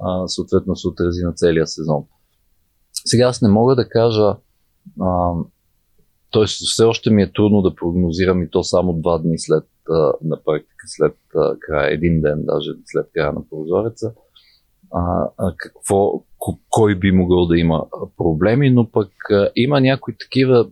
а, 0.00 0.28
съответно 0.28 0.76
се 0.76 0.88
отрази 0.88 1.22
на 1.22 1.32
целия 1.32 1.66
сезон. 1.66 2.04
Сега 2.92 3.24
аз 3.24 3.42
не 3.42 3.48
мога 3.48 3.76
да 3.76 3.88
кажа 3.88 4.36
а, 5.00 5.32
т.е. 6.36 6.46
все 6.46 6.84
още 6.84 7.10
ми 7.10 7.22
е 7.22 7.32
трудно 7.32 7.62
да 7.62 7.74
прогнозирам 7.74 8.42
и 8.42 8.50
то 8.50 8.62
само 8.62 8.92
два 8.92 9.18
дни 9.18 9.38
след 9.38 9.64
на 10.22 10.42
практика, 10.44 10.84
след 10.86 11.16
края, 11.60 11.94
един 11.94 12.20
ден 12.20 12.44
даже 12.44 12.70
след 12.84 13.06
края 13.14 13.32
на 13.32 13.48
прозореца, 13.48 14.12
а, 14.92 15.30
а, 15.38 15.54
какво, 15.56 16.24
ко- 16.38 16.60
кой 16.70 16.94
би 16.94 17.12
могъл 17.12 17.46
да 17.46 17.58
има 17.58 17.86
проблеми, 18.16 18.70
но 18.70 18.90
пък 18.90 19.10
а, 19.30 19.50
има 19.56 19.80
някои 19.80 20.16
такива 20.18 20.68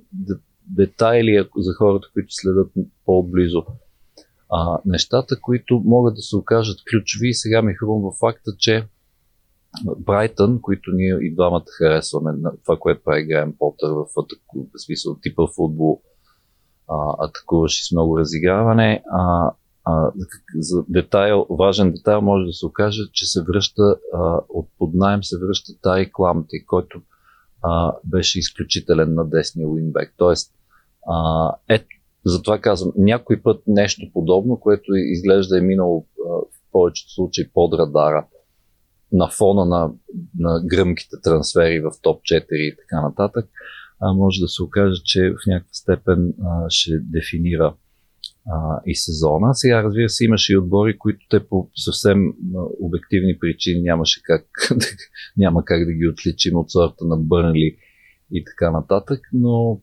детайли 0.67 1.49
за 1.57 1.73
хората, 1.79 2.09
които 2.13 2.29
следят 2.31 2.73
по-близо 3.07 3.63
а, 4.51 4.79
нещата, 4.85 5.41
които 5.41 5.83
могат 5.85 6.15
да 6.15 6.21
се 6.21 6.37
окажат 6.37 6.77
ключови 6.91 7.29
и 7.29 7.35
сега 7.35 7.63
ми 7.63 7.75
хрумва 7.75 8.13
факта, 8.21 8.51
че 8.59 8.85
Брайтън, 9.99 10.61
които 10.61 10.91
ние 10.95 11.19
и 11.21 11.35
двамата 11.35 11.65
харесваме, 11.79 12.33
на 12.33 12.53
това, 12.65 12.77
което 12.77 13.05
прави 13.05 13.27
Грайм 13.27 13.55
Потър 13.59 13.89
в, 13.89 14.07
атаку, 14.19 14.67
в 14.75 14.85
смисъл 14.85 15.17
типа 15.23 15.47
футбол, 15.57 16.03
а, 16.89 17.27
атакуваш 17.27 17.89
с 17.89 17.93
много 17.93 18.19
разиграване. 18.19 19.03
А, 19.11 19.51
а, 19.85 20.13
за 20.59 20.85
детайл, 20.89 21.47
важен 21.51 21.93
детайл 21.93 22.21
може 22.21 22.47
да 22.47 22.53
се 22.53 22.67
окаже, 22.67 23.03
че 23.13 23.27
се 23.27 23.43
връща 23.43 23.97
а, 24.15 24.41
от 24.49 24.69
под 24.79 24.95
найем 24.95 25.25
се 25.25 25.39
връща 25.39 25.73
Тай 25.83 26.11
Кламти, 26.13 26.67
който 26.67 27.01
а, 27.63 27.93
беше 28.05 28.39
изключителен 28.39 29.15
на 29.15 29.29
десния 29.29 29.69
уинбек. 29.69 30.15
Тоест, 30.17 30.53
а, 31.07 31.51
ето, 31.69 31.87
затова 32.25 32.59
казвам, 32.59 32.93
някой 32.97 33.43
път 33.43 33.63
нещо 33.67 34.07
подобно, 34.13 34.61
което 34.61 34.95
изглежда 34.95 35.59
е 35.59 35.61
минало 35.61 36.07
а, 36.19 36.29
в 36.29 36.73
повечето 36.73 37.13
случаи 37.13 37.51
под 37.55 37.75
радара, 37.75 38.27
на 39.15 39.29
фона 39.29 39.65
на, 39.65 39.91
на 40.39 40.63
гръмките 40.67 41.17
трансфери 41.23 41.81
в 41.81 41.91
топ 42.03 42.23
4 42.23 42.47
и 42.53 42.77
така 42.77 43.03
нататък, 43.03 43.47
а, 44.01 44.13
може 44.13 44.41
да 44.41 44.49
се 44.49 44.63
окаже, 44.63 45.01
че 45.05 45.31
в 45.31 45.47
някаква 45.47 45.73
степен 45.73 46.35
а, 46.45 46.67
ще 46.69 46.99
дефинира 46.99 47.75
а, 48.47 48.81
и 48.87 48.95
сезона. 48.95 49.55
Сега, 49.55 49.83
разбира 49.83 50.09
се, 50.09 50.25
имаше 50.25 50.53
и 50.53 50.57
отбори, 50.57 50.99
които 50.99 51.27
те 51.31 51.49
по 51.49 51.71
съвсем 51.75 52.33
обективни 52.81 53.39
причини 53.39 53.83
нямаше 53.83 54.21
как, 54.23 54.47
няма 55.37 55.65
как 55.65 55.85
да 55.85 55.93
ги 55.93 56.09
отличим 56.09 56.57
от 56.57 56.71
сорта 56.71 57.05
на 57.05 57.17
Бърнли 57.17 57.77
и 58.33 58.45
така 58.45 58.71
нататък, 58.71 59.21
но 59.33 59.81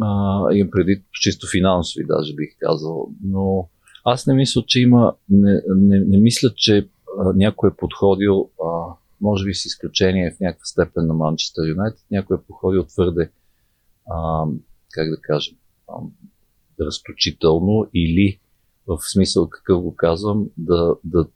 а, 0.00 0.38
имам 0.52 0.70
преди 0.70 1.02
чисто 1.12 1.46
финансови, 1.52 2.06
даже 2.08 2.34
бих 2.34 2.50
казал, 2.60 3.08
но 3.24 3.68
аз 4.04 4.26
не 4.26 4.34
мисля, 4.34 4.62
че 4.66 4.80
има, 4.80 5.14
не, 5.28 5.60
не, 5.76 6.00
не 6.00 6.18
мисля, 6.18 6.50
че 6.56 6.88
някой 7.34 7.70
е 7.70 7.76
подходил, 7.76 8.50
а, 8.64 8.94
може 9.20 9.44
би 9.44 9.54
с 9.54 9.64
изключение 9.64 10.30
в 10.30 10.40
някаква 10.40 10.64
степен 10.64 11.06
на 11.06 11.14
Манчестър 11.14 11.68
Юнайтед, 11.68 12.04
някой 12.10 12.36
е 12.36 12.46
подходил 12.46 12.84
твърде, 12.84 13.30
а, 14.10 14.44
как 14.92 15.10
да 15.10 15.16
кажем, 15.20 15.56
а, 15.88 15.94
разточително 16.80 17.86
или 17.94 18.38
в 18.86 18.98
смисъл 19.12 19.48
какъв 19.48 19.82
го 19.82 19.94
казвам, 19.96 20.46
да, 20.56 20.96
да 21.04 21.26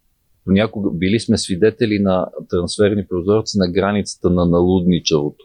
понякога 0.45 0.91
били 0.91 1.21
сме 1.21 1.39
свидетели 1.39 1.99
на 1.99 2.27
трансферни 2.51 3.07
прозорци 3.07 3.59
на 3.59 3.73
границата 3.73 4.31
на 4.31 4.47
налудничавото. 4.47 5.45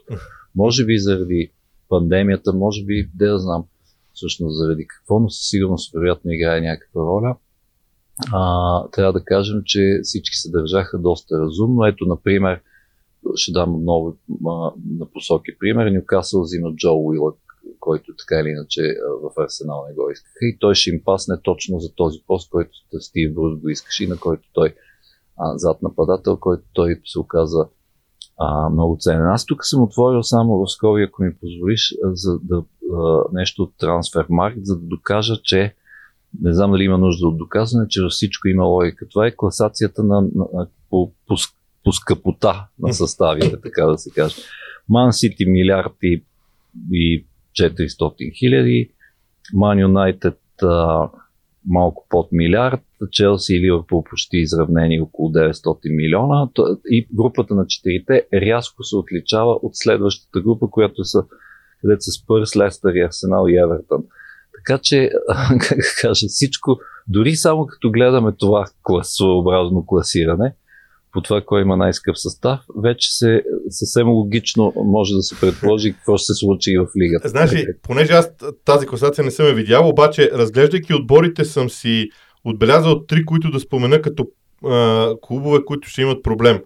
Може 0.54 0.84
би 0.84 0.98
заради 0.98 1.50
пандемията, 1.88 2.52
може 2.52 2.84
би, 2.84 3.10
да 3.14 3.38
знам 3.38 3.64
всъщност 4.14 4.56
заради 4.56 4.86
какво, 4.86 5.20
но 5.20 5.30
със 5.30 5.48
сигурност 5.48 5.92
вероятно 5.94 6.32
играе 6.32 6.60
някаква 6.60 7.00
роля. 7.00 7.36
А, 8.32 8.88
трябва 8.88 9.12
да 9.12 9.24
кажем, 9.24 9.62
че 9.64 10.00
всички 10.02 10.36
се 10.36 10.50
държаха 10.50 10.98
доста 10.98 11.38
разумно. 11.38 11.86
Ето, 11.86 12.06
например, 12.06 12.60
ще 13.34 13.52
дам 13.52 13.74
отново 13.74 14.16
на 14.98 15.06
посоки 15.12 15.58
пример. 15.58 15.90
Нюкасъл 15.90 16.42
взима 16.42 16.74
Джо 16.74 16.94
Уилък, 16.94 17.36
който 17.80 18.12
така 18.18 18.40
или 18.40 18.48
иначе 18.48 18.82
в 19.22 19.42
Арсенал 19.42 19.84
не 19.88 19.94
го 19.94 20.10
искаха 20.10 20.38
и 20.42 20.58
той 20.60 20.74
ще 20.74 20.90
им 20.90 21.00
пасне 21.04 21.36
точно 21.42 21.80
за 21.80 21.94
този 21.94 22.18
пост, 22.26 22.50
който 22.50 22.72
Стив 23.00 23.34
Брус 23.34 23.60
го 23.60 23.68
искаше 23.68 24.04
и 24.04 24.08
на 24.08 24.16
който 24.16 24.48
той 24.52 24.74
а, 25.36 25.58
зад 25.58 25.82
нападател, 25.82 26.36
който 26.36 26.64
той 26.72 27.00
се 27.04 27.18
оказа 27.18 27.68
а, 28.38 28.70
много 28.70 28.96
ценен. 29.00 29.26
Аз 29.26 29.46
тук 29.46 29.64
съм 29.64 29.82
отворил 29.82 30.22
само 30.22 30.58
в 30.58 30.70
скоби, 30.70 31.02
ако 31.02 31.22
ми 31.22 31.36
позволиш, 31.36 31.94
за 32.12 32.38
да 32.42 32.64
а, 32.94 33.24
нещо 33.32 33.62
от 33.62 33.72
трансфермаркт, 33.78 34.58
за 34.62 34.76
да 34.76 34.86
докажа, 34.86 35.34
че 35.42 35.74
не 36.42 36.54
знам 36.54 36.70
дали 36.70 36.84
има 36.84 36.98
нужда 36.98 37.28
от 37.28 37.38
доказване, 37.38 37.86
че 37.88 38.02
във 38.02 38.10
всичко 38.10 38.48
има 38.48 38.64
логика. 38.64 39.08
Това 39.08 39.26
е 39.26 39.36
класацията 39.36 40.02
на, 40.02 40.20
на, 40.20 40.44
на 40.54 40.66
по, 40.90 41.12
по, 41.26 41.34
по 41.84 41.92
скъпота 41.92 42.66
на 42.78 42.92
съставите, 42.92 43.60
така 43.60 43.84
да 43.84 43.98
се 43.98 44.10
каже. 44.10 44.36
Ман 44.88 45.12
Сити 45.12 45.46
милиард 45.46 45.92
и, 46.02 46.24
и 46.92 47.26
400 47.60 48.38
хиляди, 48.38 48.90
Ман 49.54 49.78
Юнайтед 49.78 50.38
малко 51.66 52.06
под 52.10 52.28
милиард, 52.32 52.80
Челси 53.10 53.54
и 53.54 53.60
Ливърпул 53.60 54.04
почти 54.04 54.36
изравнени 54.36 55.00
около 55.00 55.32
900 55.32 55.96
милиона 55.96 56.48
и 56.90 57.08
групата 57.12 57.54
на 57.54 57.66
четирите 57.66 58.26
рязко 58.32 58.84
се 58.84 58.96
отличава 58.96 59.52
от 59.52 59.72
следващата 59.74 60.40
група, 60.40 60.70
която 60.70 61.04
са 61.04 61.24
където 61.80 62.00
са 62.00 62.10
Спърс, 62.10 62.56
Лестър 62.56 62.94
и 62.94 63.00
Арсенал 63.00 63.46
и 63.48 63.56
Евертън. 63.58 64.04
Така 64.66 64.78
че, 64.82 65.10
как 65.60 65.78
да 65.78 65.84
кажа, 66.00 66.26
всичко, 66.28 66.78
дори 67.08 67.36
само 67.36 67.66
като 67.66 67.90
гледаме 67.90 68.32
това 68.38 68.64
класообразно 68.82 69.86
класиране, 69.86 70.54
по 71.12 71.20
това, 71.20 71.42
кой 71.46 71.62
има 71.62 71.76
най-скъп 71.76 72.18
състав, 72.18 72.60
вече 72.82 73.16
се 73.16 73.42
съвсем 73.68 74.08
логично 74.08 74.72
може 74.76 75.14
да 75.14 75.22
се 75.22 75.40
предположи 75.40 75.92
какво 75.92 76.16
ще 76.16 76.24
се 76.24 76.34
случи 76.34 76.78
в 76.78 76.86
лигата. 76.96 77.28
Знаеш 77.28 77.52
ли, 77.52 77.66
понеже 77.82 78.12
аз 78.12 78.30
тази 78.64 78.86
класация 78.86 79.24
не 79.24 79.30
съм 79.30 79.46
я 79.46 79.54
видял, 79.54 79.88
обаче 79.88 80.30
разглеждайки 80.32 80.94
отборите 80.94 81.44
съм 81.44 81.70
си 81.70 82.08
отбелязал 82.44 83.06
три, 83.06 83.24
които 83.24 83.50
да 83.50 83.60
спомена 83.60 84.02
като 84.02 84.26
а, 84.64 85.14
клубове, 85.22 85.58
които 85.64 85.88
ще 85.88 86.02
имат 86.02 86.22
проблем. 86.22 86.60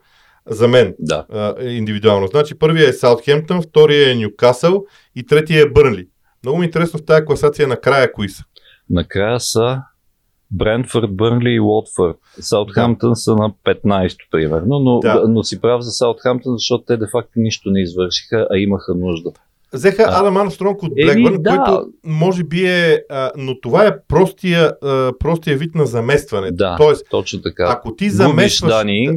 За 0.50 0.68
мен. 0.68 0.94
Да. 0.98 1.26
А, 1.30 1.64
индивидуално. 1.64 2.26
Значи 2.26 2.58
първият 2.58 2.88
е 2.88 2.98
Саутхемптън, 2.98 3.62
втория 3.62 4.10
е 4.10 4.14
Ньюкасъл 4.14 4.84
и 5.16 5.26
третия 5.26 5.62
е 5.62 5.70
Бърнли. 5.70 6.08
Много 6.44 6.58
ми 6.58 6.64
е 6.64 6.66
интересно 6.66 6.98
в 6.98 7.04
тази 7.04 7.24
класация 7.26 7.68
накрая 7.68 8.12
кои 8.12 8.28
са. 8.28 8.44
Накрая 8.90 9.40
са 9.40 9.82
Брентфорд, 10.50 11.16
Бърнли 11.16 11.50
и 11.50 11.60
Уотфорд. 11.60 12.16
Саутхамптън 12.40 13.10
да. 13.10 13.16
са 13.16 13.34
на 13.34 13.50
15-то, 13.66 14.24
примерно, 14.30 14.78
но, 14.78 15.00
да. 15.00 15.24
но 15.28 15.44
си 15.44 15.60
прав 15.60 15.82
за 15.82 15.90
Саутхамптън, 15.90 16.52
защото 16.56 16.84
те 16.84 16.96
де-факто 16.96 17.32
нищо 17.36 17.70
не 17.70 17.82
извършиха, 17.82 18.46
а 18.50 18.58
имаха 18.58 18.94
нужда. 18.94 19.30
Взеха 19.72 20.02
а, 20.08 20.20
Адам 20.20 20.36
Армстронг 20.36 20.82
от 20.82 20.94
Блекбърн, 20.94 21.42
да. 21.42 21.64
който 21.66 21.88
може 22.04 22.44
би 22.44 22.66
е, 22.66 23.02
а, 23.10 23.30
но 23.36 23.60
това 23.60 23.86
е 23.86 24.00
простия, 24.08 24.72
а, 24.82 25.12
простия 25.18 25.56
вид 25.56 25.74
на 25.74 25.86
заместване. 25.86 26.50
Да, 26.50 26.76
Тоест, 26.76 27.06
точно 27.10 27.42
така. 27.42 27.66
Ако 27.68 27.96
ти 27.96 28.10
заместваш, 28.10 28.72
Дани, 28.72 29.08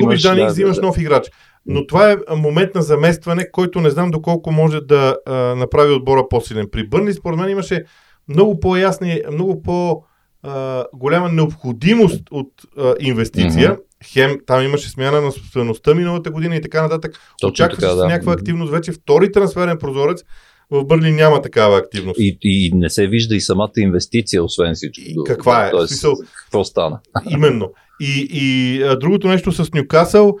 губиш 0.00 0.22
Дани, 0.22 0.40
да, 0.40 0.46
взимаш 0.46 0.78
нов 0.78 0.98
играч. 0.98 1.30
Но 1.66 1.86
това 1.86 2.10
е 2.10 2.16
момент 2.36 2.74
на 2.74 2.82
заместване, 2.82 3.50
който 3.52 3.80
не 3.80 3.90
знам 3.90 4.10
доколко 4.10 4.52
може 4.52 4.80
да 4.80 5.16
а, 5.26 5.32
направи 5.34 5.92
отбора 5.92 6.28
по-силен. 6.30 6.66
При 6.72 6.86
Бърнли, 6.88 7.12
според 7.12 7.38
мен, 7.38 7.50
имаше 7.50 7.84
много 8.28 8.60
по-ясни, 8.60 9.20
много 9.32 9.62
по- 9.62 10.02
а, 10.42 10.84
голяма 10.94 11.28
необходимост 11.28 12.22
от 12.30 12.48
а, 12.78 12.94
инвестиция. 13.00 13.76
Mm-hmm. 13.76 13.80
Хем, 14.12 14.38
там 14.46 14.64
имаше 14.64 14.90
смяна 14.90 15.20
на 15.20 15.32
собствеността 15.32 15.94
миналата 15.94 16.30
година 16.30 16.56
и 16.56 16.60
така 16.60 16.82
нататък. 16.82 17.18
Очаква 17.44 17.80
се 17.80 17.86
да. 17.86 18.06
някаква 18.06 18.32
активност. 18.32 18.72
Вече 18.72 18.92
втори 18.92 19.32
трансферен 19.32 19.78
прозорец 19.78 20.24
в 20.70 20.84
Бърли 20.84 21.12
няма 21.12 21.42
такава 21.42 21.78
активност. 21.78 22.20
И, 22.20 22.38
и 22.42 22.70
не 22.74 22.90
се 22.90 23.06
вижда 23.06 23.36
и 23.36 23.40
самата 23.40 23.70
инвестиция, 23.76 24.44
освен 24.44 24.74
всичко. 24.74 25.02
И 25.06 25.14
каква 25.26 25.66
е? 25.66 25.70
Тоест, 25.70 25.88
смисъл, 25.88 26.14
какво 26.44 26.64
стана? 26.64 27.00
Именно. 27.30 27.72
И, 28.00 28.28
и 28.32 28.82
а, 28.82 28.96
другото 28.96 29.28
нещо 29.28 29.52
с 29.52 29.72
Нюкасъл, 29.72 30.36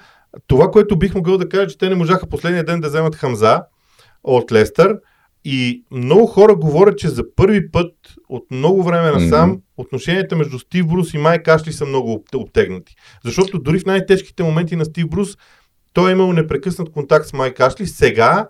това, 0.46 0.70
което 0.70 0.98
бих 0.98 1.14
могъл 1.14 1.38
да 1.38 1.48
кажа, 1.48 1.66
че 1.66 1.78
те 1.78 1.88
не 1.88 1.94
можаха 1.94 2.26
последния 2.26 2.64
ден 2.64 2.80
да 2.80 2.88
вземат 2.88 3.16
Хамза 3.16 3.62
от 4.24 4.52
Лестър. 4.52 4.96
И 5.44 5.84
много 5.90 6.26
хора 6.26 6.54
говорят, 6.54 6.98
че 6.98 7.08
за 7.08 7.34
първи 7.36 7.70
път 7.70 7.92
от 8.28 8.50
много 8.50 8.82
време 8.82 9.10
насам 9.10 9.56
mm-hmm. 9.56 9.60
отношенията 9.76 10.36
между 10.36 10.58
Стив 10.58 10.86
Брус 10.86 11.14
и 11.14 11.18
Майк 11.18 11.48
Ашли 11.48 11.72
са 11.72 11.86
много 11.86 12.24
обтегнати. 12.34 12.94
Защото 13.24 13.58
дори 13.58 13.78
в 13.78 13.86
най-тежките 13.86 14.42
моменти 14.42 14.76
на 14.76 14.84
Стив 14.84 15.08
Брус 15.08 15.36
той 15.92 16.10
е 16.10 16.12
имал 16.12 16.32
непрекъснат 16.32 16.90
контакт 16.90 17.26
с 17.26 17.32
Майк 17.32 17.60
Ашли. 17.60 17.86
Сега 17.86 18.48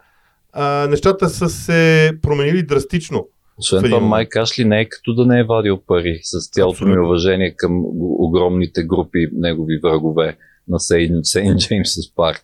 а, 0.52 0.86
нещата 0.86 1.28
са 1.28 1.48
се 1.48 2.12
променили 2.22 2.62
драстично. 2.62 3.28
Освен 3.58 3.82
това, 3.82 4.00
Майк 4.00 4.36
Ашли 4.36 4.64
не 4.64 4.80
е 4.80 4.88
като 4.88 5.14
да 5.14 5.26
не 5.26 5.40
е 5.40 5.44
вадил 5.44 5.80
пари, 5.86 6.20
с 6.22 6.50
цялото 6.50 6.86
ми 6.86 6.98
уважение 6.98 7.54
към 7.56 7.82
огромните 8.00 8.82
групи 8.82 9.26
негови 9.32 9.80
врагове 9.82 10.36
на 10.70 10.80
Сейн 10.80 11.22
Джеймс 11.56 12.14
Парк. 12.16 12.42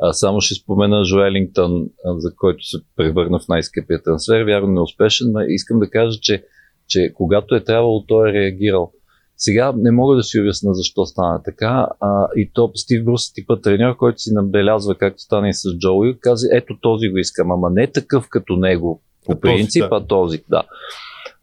А, 0.00 0.12
само 0.12 0.40
ще 0.40 0.54
спомена 0.54 1.04
Жоелингтън, 1.04 1.86
за 2.16 2.34
който 2.36 2.64
се 2.64 2.78
превърна 2.96 3.38
в 3.38 3.48
най-скъпия 3.48 4.02
трансфер. 4.02 4.44
Вярно 4.44 4.72
неуспешен, 4.72 5.32
но 5.32 5.40
искам 5.40 5.78
да 5.78 5.90
кажа, 5.90 6.18
че, 6.22 6.44
че 6.88 7.12
когато 7.14 7.54
е 7.54 7.64
трябвало, 7.64 8.04
той 8.06 8.28
е 8.28 8.32
реагирал. 8.32 8.92
Сега 9.36 9.72
не 9.76 9.90
мога 9.90 10.16
да 10.16 10.22
си 10.22 10.40
обясна 10.40 10.74
защо 10.74 11.06
стана 11.06 11.42
така. 11.44 11.88
А, 12.00 12.28
и 12.36 12.50
то 12.54 12.70
Стив 12.74 13.04
Брус 13.04 13.30
е 13.30 13.32
типа 13.34 13.60
треньор, 13.60 13.96
който 13.96 14.18
си 14.18 14.30
набелязва 14.32 14.94
както 14.94 15.22
стане 15.22 15.48
и 15.48 15.54
с 15.54 15.78
Джоуи, 15.78 16.18
каза, 16.20 16.48
ето 16.52 16.78
този 16.80 17.08
го 17.08 17.18
искам, 17.18 17.50
ама 17.52 17.70
не 17.70 17.86
такъв 17.86 18.26
като 18.28 18.56
него 18.56 19.02
по 19.26 19.40
принцип, 19.40 19.84
а 19.90 20.06
този, 20.06 20.42
да. 20.50 20.62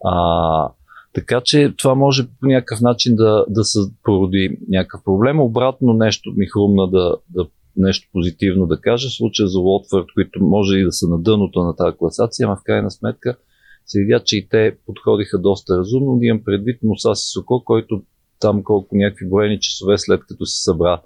А, 0.06 0.70
така 1.14 1.42
че 1.46 1.74
това 1.78 1.96
може 1.96 2.28
по 2.40 2.48
някакъв 2.48 2.82
начин 2.82 3.16
да, 3.16 3.46
да 3.50 3.64
се 3.64 3.80
породи 4.04 4.58
някакъв 4.70 5.04
проблем. 5.04 5.40
Обратно 5.40 5.94
нещо 5.94 6.34
ми 6.38 6.46
хрумна 6.46 6.90
да, 6.90 7.16
да 7.30 7.48
нещо 7.78 8.10
позитивно 8.14 8.68
да 8.68 8.82
кажа. 8.82 9.10
Случая 9.10 9.48
за 9.48 9.60
Уотфорд, 9.60 10.06
които 10.14 10.44
може 10.44 10.78
и 10.78 10.84
да 10.84 10.92
са 10.92 11.08
на 11.08 11.22
дъното 11.22 11.64
на 11.64 11.76
тази 11.76 11.98
класация, 11.98 12.48
но 12.48 12.56
в 12.56 12.64
крайна 12.64 12.92
сметка 12.92 13.36
се 13.86 14.00
видя, 14.00 14.20
че 14.26 14.38
и 14.38 14.48
те 14.50 14.78
подходиха 14.86 15.40
доста 15.40 15.78
разумно. 15.78 16.20
Имам 16.22 16.44
предвид 16.46 16.80
Муса 16.84 17.16
Соко, 17.16 17.64
който 17.66 18.02
там 18.40 18.64
колко 18.64 18.96
някакви 18.96 19.30
броени 19.30 19.60
часове 19.60 19.98
след 19.98 20.22
като 20.28 20.46
си 20.46 20.62
събра 20.64 21.02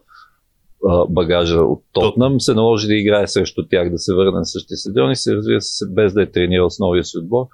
а, 0.89 1.05
багажа 1.09 1.59
от 1.59 1.83
Тотнам, 1.93 2.41
се 2.41 2.53
наложи 2.53 2.87
да 2.87 2.95
играе 2.95 3.27
срещу 3.27 3.67
тях, 3.67 3.91
да 3.91 3.97
се 3.97 4.13
върне 4.13 4.31
на 4.31 4.45
същия 4.45 4.77
стадион 4.77 5.11
и 5.11 5.15
се 5.15 5.35
развива 5.35 5.61
се 5.61 5.85
без 5.89 6.13
да 6.13 6.21
е 6.21 6.31
тренирал 6.31 6.69
с 6.69 6.79
новия 6.79 7.03
си 7.03 7.17
отбор 7.17 7.45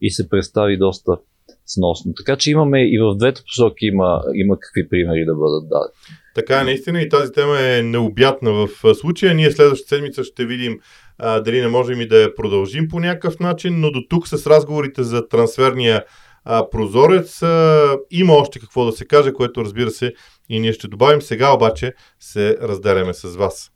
и 0.00 0.10
се 0.10 0.28
представи 0.28 0.78
доста 0.78 1.18
сносно. 1.66 2.12
Така 2.16 2.36
че 2.36 2.50
имаме 2.50 2.82
и 2.82 2.98
в 2.98 3.16
двете 3.18 3.42
посоки 3.42 3.86
има, 3.86 4.22
има 4.34 4.58
какви 4.60 4.88
примери 4.88 5.24
да 5.24 5.34
бъдат 5.34 5.68
дадени. 5.68 5.92
Така 6.34 6.64
наистина 6.64 7.02
и 7.02 7.08
тази 7.08 7.32
тема 7.32 7.60
е 7.60 7.82
необятна 7.82 8.52
в 8.52 8.94
случая. 8.94 9.34
Ние 9.34 9.50
следващата 9.50 9.88
седмица 9.88 10.24
ще 10.24 10.46
видим 10.46 10.78
а, 11.18 11.40
дали 11.40 11.60
не 11.60 11.68
можем 11.68 12.00
и 12.00 12.08
да 12.08 12.22
я 12.22 12.34
продължим 12.34 12.88
по 12.88 13.00
някакъв 13.00 13.40
начин, 13.40 13.80
но 13.80 13.90
до 13.90 14.00
тук 14.08 14.28
с 14.28 14.46
разговорите 14.46 15.02
за 15.02 15.28
трансферния 15.28 16.04
а, 16.44 16.70
прозорец 16.70 17.42
а, 17.42 17.96
има 18.10 18.32
още 18.32 18.60
какво 18.60 18.84
да 18.84 18.92
се 18.92 19.04
каже, 19.04 19.32
което 19.32 19.64
разбира 19.64 19.90
се 19.90 20.12
и 20.48 20.60
ние 20.60 20.72
ще 20.72 20.88
добавим. 20.88 21.22
Сега 21.22 21.54
обаче 21.54 21.92
се 22.20 22.56
разделяме 22.62 23.14
с 23.14 23.36
вас. 23.36 23.70